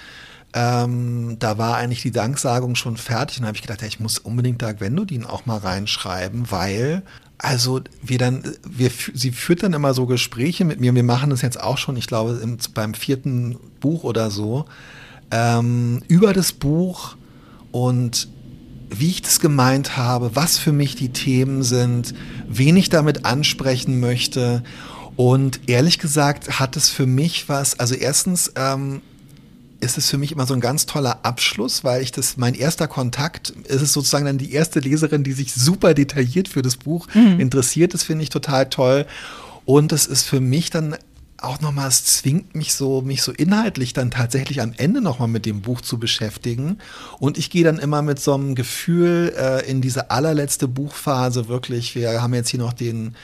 [0.53, 3.37] Ähm, da war eigentlich die Danksagung schon fertig.
[3.37, 7.03] Und da habe ich gedacht, ja, ich muss unbedingt da Gwendolyn auch mal reinschreiben, weil
[7.37, 10.95] also wir dann, wir, sie führt dann immer so Gespräche mit mir.
[10.95, 14.65] Wir machen das jetzt auch schon, ich glaube, im, beim vierten Buch oder so,
[15.31, 17.17] ähm, über das Buch
[17.75, 18.29] und
[18.89, 22.13] wie ich das gemeint habe, was für mich die Themen sind,
[22.47, 24.63] wen ich damit ansprechen möchte.
[25.17, 29.01] Und ehrlich gesagt hat es für mich was, also erstens ähm,
[29.81, 32.87] ist es für mich immer so ein ganz toller Abschluss, weil ich das, mein erster
[32.87, 37.09] Kontakt, ist es sozusagen dann die erste Leserin, die sich super detailliert für das Buch
[37.13, 37.41] mhm.
[37.41, 37.93] interessiert.
[37.93, 39.05] Das finde ich total toll.
[39.65, 40.95] Und es ist für mich dann
[41.45, 45.45] auch nochmal, es zwingt mich so, mich so inhaltlich dann tatsächlich am Ende nochmal mit
[45.45, 46.79] dem Buch zu beschäftigen.
[47.19, 51.95] Und ich gehe dann immer mit so einem Gefühl äh, in diese allerletzte Buchphase wirklich.
[51.95, 53.15] Wir haben jetzt hier noch den,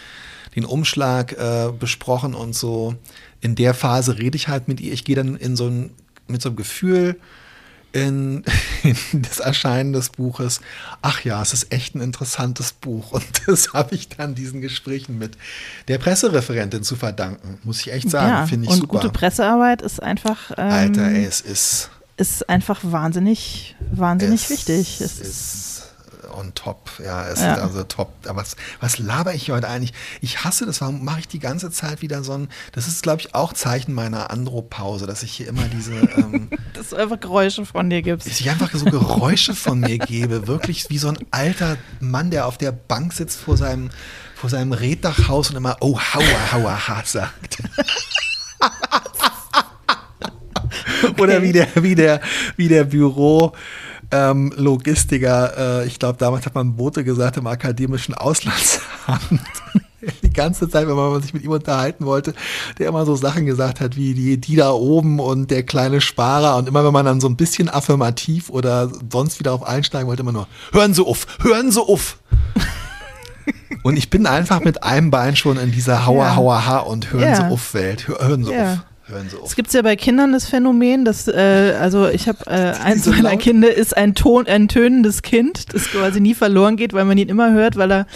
[0.56, 2.96] den Umschlag äh, besprochen und so.
[3.42, 4.94] In der Phase rede ich halt mit ihr.
[4.94, 5.92] Ich gehe dann in so ein,
[6.28, 7.18] mit so einem Gefühl
[7.94, 8.44] in,
[8.84, 10.62] in, das Erscheinen des Buches,
[11.02, 13.12] ach ja, es ist echt ein interessantes Buch.
[13.12, 15.38] Und das habe ich dann diesen Gesprächen mit
[15.88, 18.30] der Pressereferentin zu verdanken, muss ich echt sagen.
[18.30, 19.00] Ja, Finde ich und super.
[19.00, 20.52] gute Pressearbeit ist einfach.
[20.58, 21.90] Ähm, Alter, ey, es ist.
[22.18, 25.02] Ist einfach wahnsinnig, wahnsinnig es wichtig.
[25.02, 25.81] Es ist
[26.34, 26.92] on top.
[27.04, 27.54] Ja, es ja.
[27.54, 28.14] ist also top.
[28.28, 29.94] Aber was, was laber ich heute eigentlich?
[30.22, 30.82] Ich hasse das.
[30.82, 32.50] Warum mache ich die ganze Zeit wieder so ein.
[32.72, 35.92] Das ist, glaube ich, auch Zeichen meiner Andropause, dass ich hier immer diese.
[36.12, 38.28] Ähm, dass du einfach Geräusche von dir gibst.
[38.28, 40.48] Dass ich einfach so Geräusche von mir gebe.
[40.48, 43.92] Wirklich wie so ein alter Mann, der auf der Bank sitzt vor seinem,
[44.36, 47.60] vor seinem Reddachhaus und immer, oh, hauer, hauer, ha, sagt.
[47.62, 47.86] Okay.
[51.20, 52.22] Oder wie der, wie der,
[52.58, 53.54] wie der Büro,
[54.12, 59.42] ähm, Logistiker, äh, ich glaube, damals hat man Bote gesagt, im akademischen Auslandsamt.
[60.24, 62.34] die ganze Zeit, wenn man sich mit ihm unterhalten wollte,
[62.78, 66.58] der immer so Sachen gesagt hat, wie die, die da oben und der kleine Sparer.
[66.58, 70.22] Und immer wenn man dann so ein bisschen affirmativ oder sonst wieder auf einsteigen wollte,
[70.22, 72.18] immer nur, hören Sie auf, hören Sie auf.
[73.84, 76.36] und ich bin einfach mit einem Bein schon in dieser Hauer, ja.
[76.36, 77.36] Hauer, Ha und hören ja.
[77.36, 78.08] Sie auf Welt.
[78.08, 78.74] Hören Sie ja.
[78.74, 78.80] auf.
[79.12, 79.46] Hören Sie auf.
[79.46, 83.36] Es gibt ja bei Kindern das Phänomen, dass, äh, also ich habe, äh, eins meiner
[83.38, 87.30] Kinder ist ein, Ton, ein tönendes Kind, das quasi nie verloren geht, weil man ihn
[87.30, 88.08] immer hört, weil er,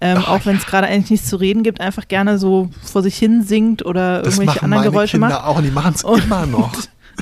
[0.00, 3.02] ähm, oh, auch wenn es gerade eigentlich nichts zu reden gibt, einfach gerne so vor
[3.02, 5.44] sich hin singt oder das irgendwelche anderen Geräusche Kinder macht.
[5.44, 6.72] auch und die machen es immer noch.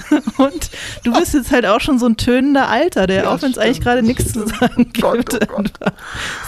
[0.38, 0.70] Und
[1.04, 3.58] du bist jetzt halt auch schon so ein tönender Alter, der, ja, auch wenn es
[3.58, 5.72] eigentlich gerade nichts zu sagen gibt, Gott, oh Gott.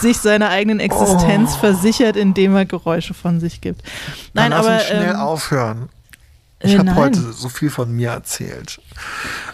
[0.01, 1.61] sich seiner eigenen Existenz oh.
[1.61, 3.83] versichert, indem er Geräusche von sich gibt.
[4.33, 4.69] Nein, Dann aber.
[4.71, 5.89] Lass uns schnell ähm, aufhören.
[6.65, 8.81] Ich äh, habe heute so viel von mir erzählt.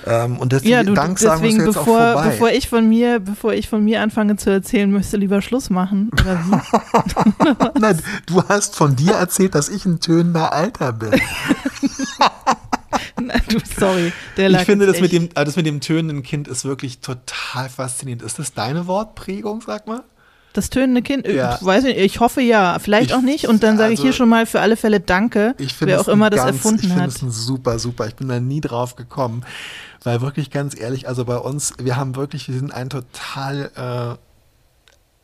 [0.07, 2.31] Ähm, und deswegen, ja, du, deswegen, ist jetzt bevor, auch vorbei.
[2.31, 6.11] Bevor ich, von mir, bevor ich von mir anfange zu erzählen, du lieber Schluss machen?
[7.81, 11.11] Nein, du hast von dir erzählt, dass ich ein tönender Alter bin.
[13.21, 14.13] Nein, du, sorry.
[14.37, 18.23] ich finde, das mit, dem, äh, das mit dem tönenden Kind ist wirklich total faszinierend.
[18.23, 20.05] Ist das deine Wortprägung, sag mal?
[20.53, 21.59] Das tönende Kind, äh, Ja.
[21.61, 23.47] weiß ich, ich hoffe ja, vielleicht Ich- auch nicht.
[23.47, 26.01] Und dann sage ich also- hier schon mal für alle Fälle Danke, Ich finde wer
[26.01, 27.11] es auch immer das ganz, erfunden ich finde hat.
[27.11, 28.07] es ein super, super.
[28.09, 29.45] Ich bin da nie drauf gekommen.
[30.03, 34.19] Weil wirklich ganz ehrlich, also bei uns, wir haben wirklich, wir sind ein total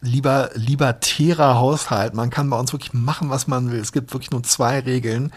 [0.02, 2.14] äh, lieber, libertärer Haushalt.
[2.14, 3.80] Man kann bei uns wirklich machen, was man will.
[3.80, 5.32] Es gibt wirklich nur zwei Regeln.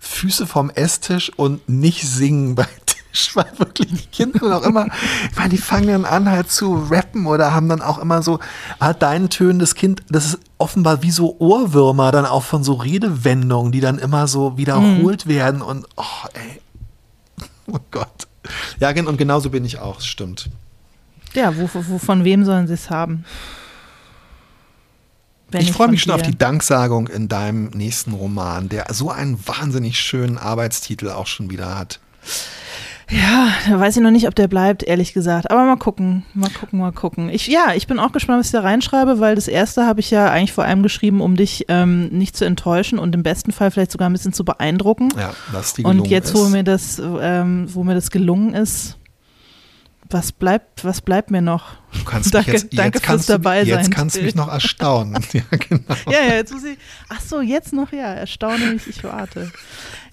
[0.00, 2.99] Füße vom Esstisch und nicht singen bei Tisch,
[3.34, 4.86] weil wirklich die Kinder auch immer,
[5.30, 8.38] ich meine, die fangen dann an halt zu rappen oder haben dann auch immer so,
[8.78, 13.72] hat dein tönendes Kind, das ist offenbar wie so Ohrwürmer dann auch von so Redewendungen,
[13.72, 16.60] die dann immer so wiederholt werden und, oh ey,
[17.72, 18.26] oh Gott.
[18.78, 20.48] Ja, und genauso bin ich auch, das stimmt.
[21.34, 23.24] Ja, wo, wo, von wem sollen sie es haben?
[25.50, 26.30] Wenn ich freue mich schon auf dir.
[26.30, 31.76] die Danksagung in deinem nächsten Roman, der so einen wahnsinnig schönen Arbeitstitel auch schon wieder
[31.76, 31.98] hat.
[33.10, 35.50] Ja, da weiß ich noch nicht, ob der bleibt, ehrlich gesagt.
[35.50, 37.28] Aber mal gucken, mal gucken, mal gucken.
[37.28, 40.10] Ich, ja, ich bin auch gespannt, was ich da reinschreibe, weil das erste habe ich
[40.10, 43.70] ja eigentlich vor allem geschrieben, um dich ähm, nicht zu enttäuschen und im besten Fall
[43.70, 45.08] vielleicht sogar ein bisschen zu beeindrucken.
[45.18, 48.99] Ja, dass die und gelungen jetzt, wo mir das, ähm, wo mir das gelungen ist,
[50.12, 51.72] was bleibt, was bleibt mir noch?
[51.92, 54.26] Du kannst Danke- mich jetzt, danke jetzt kannst du, Dabeisein, Jetzt kannst du Till.
[54.26, 55.18] mich noch erstaunen.
[55.32, 55.82] ja, genau.
[56.08, 56.78] Ja, ja, jetzt muss ich.
[57.08, 59.50] Ach so, jetzt noch, ja, erstaune mich, ich warte.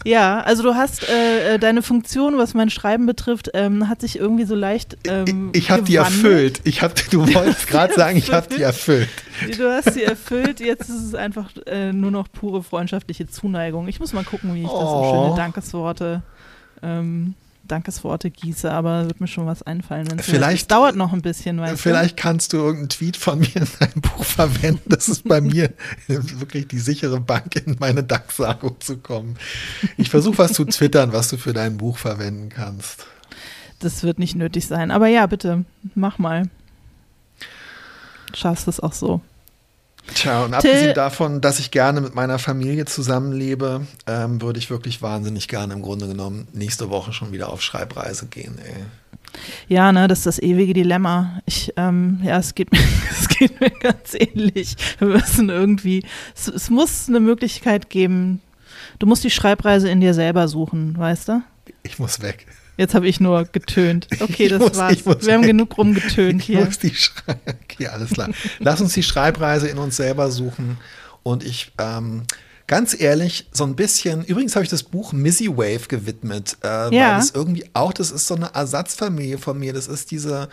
[0.05, 4.17] Ja, also du hast äh, äh, deine Funktion, was mein Schreiben betrifft, ähm, hat sich
[4.17, 4.97] irgendwie so leicht.
[5.07, 6.61] Ähm, ich habe die erfüllt.
[6.63, 9.09] Ich hab, du wolltest gerade sagen, ich habe die erfüllt.
[9.57, 13.87] Du hast sie erfüllt, jetzt ist es einfach äh, nur noch pure freundschaftliche Zuneigung.
[13.87, 15.25] Ich muss mal gucken, wie ich das so Oh.
[15.25, 16.21] schöne Dankesworte,
[16.81, 17.33] ähm,
[17.67, 20.09] Dankesworte gieße, aber wird mir schon was einfallen.
[20.09, 23.67] wenn's Vielleicht- dauert noch ein bisschen, weißt Vielleicht kannst du irgendeinen Tweet von mir in
[23.79, 24.81] deinem Buch verwenden.
[24.89, 25.73] Das ist bei mir
[26.07, 29.37] wirklich die sichere Bank, in meine Danksagung zu kommen.
[29.97, 33.01] Ich versuche was zu twittern, was du für dein Buch verwenden kannst.
[33.01, 33.05] du.
[33.79, 34.89] Das wird nicht nötig sein.
[34.89, 35.63] Aber ja, bitte,
[35.93, 36.49] mach mal.
[38.33, 39.21] Schaffst es auch so.
[40.13, 44.69] Tja, und Till- abgesehen davon, dass ich gerne mit meiner Familie zusammenlebe, ähm, würde ich
[44.69, 48.57] wirklich wahnsinnig gerne im Grunde genommen nächste Woche schon wieder auf Schreibreise gehen.
[48.63, 48.83] Ey.
[49.67, 51.41] Ja, ne, das ist das ewige Dilemma.
[51.45, 52.79] Ich, ähm, ja, es geht mir,
[53.11, 54.75] es geht mir ganz ähnlich.
[54.99, 56.03] Wir müssen irgendwie,
[56.35, 58.41] es, es muss eine Möglichkeit geben.
[58.99, 61.41] Du musst die Schreibreise in dir selber suchen, weißt du?
[61.83, 62.47] Ich muss weg.
[62.77, 64.07] Jetzt habe ich nur getönt.
[64.19, 65.05] Okay, das muss- war's.
[65.25, 65.47] Wir haben weg.
[65.49, 66.63] genug rumgetönt Ich hier.
[66.65, 68.29] muss die Schrei okay, alles klar.
[68.59, 70.77] Lass uns die Schreibreise in uns selber suchen.
[71.23, 72.23] Und ich, ähm,
[72.67, 76.93] ganz ehrlich, so ein bisschen, übrigens habe ich das Buch Missy Wave gewidmet, äh, weil
[76.93, 77.17] Ja.
[77.17, 79.73] das irgendwie auch, das ist so eine Ersatzfamilie von mir.
[79.73, 80.47] Das ist diese,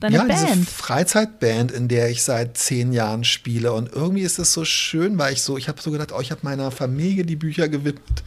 [0.00, 0.68] Deine ja, diese Band.
[0.68, 3.72] Freizeitband, in der ich seit zehn Jahren spiele.
[3.72, 6.30] Und irgendwie ist es so schön, weil ich so, ich habe so gedacht, oh, ich
[6.30, 8.22] habe meiner Familie die Bücher gewidmet.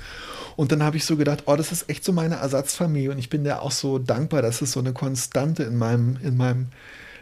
[0.62, 3.09] Und dann habe ich so gedacht, oh, das ist echt so meine Ersatzfamilie.
[3.09, 6.38] Und ich bin der auch so dankbar, dass es so eine Konstante in meinem, in
[6.38, 6.68] meinem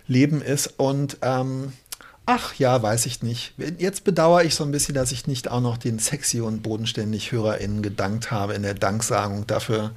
[0.07, 0.73] Leben ist.
[0.75, 1.71] Und ähm,
[2.25, 3.53] ach ja, weiß ich nicht.
[3.77, 7.31] Jetzt bedauere ich so ein bisschen, dass ich nicht auch noch den sexy und bodenständig
[7.31, 9.91] HörerInnen gedankt habe in der Danksagung dafür,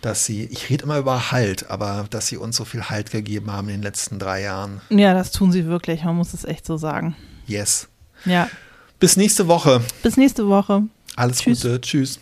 [0.00, 3.50] dass sie, ich rede immer über Halt, aber dass sie uns so viel Halt gegeben
[3.50, 4.80] haben in den letzten drei Jahren.
[4.90, 6.04] Ja, das tun sie wirklich.
[6.04, 7.16] Man muss es echt so sagen.
[7.48, 7.88] Yes.
[8.26, 8.48] Ja.
[9.00, 9.80] Bis nächste Woche.
[10.04, 10.84] Bis nächste Woche.
[11.16, 11.62] Alles Tschüss.
[11.62, 11.80] Gute.
[11.80, 12.20] Tschüss.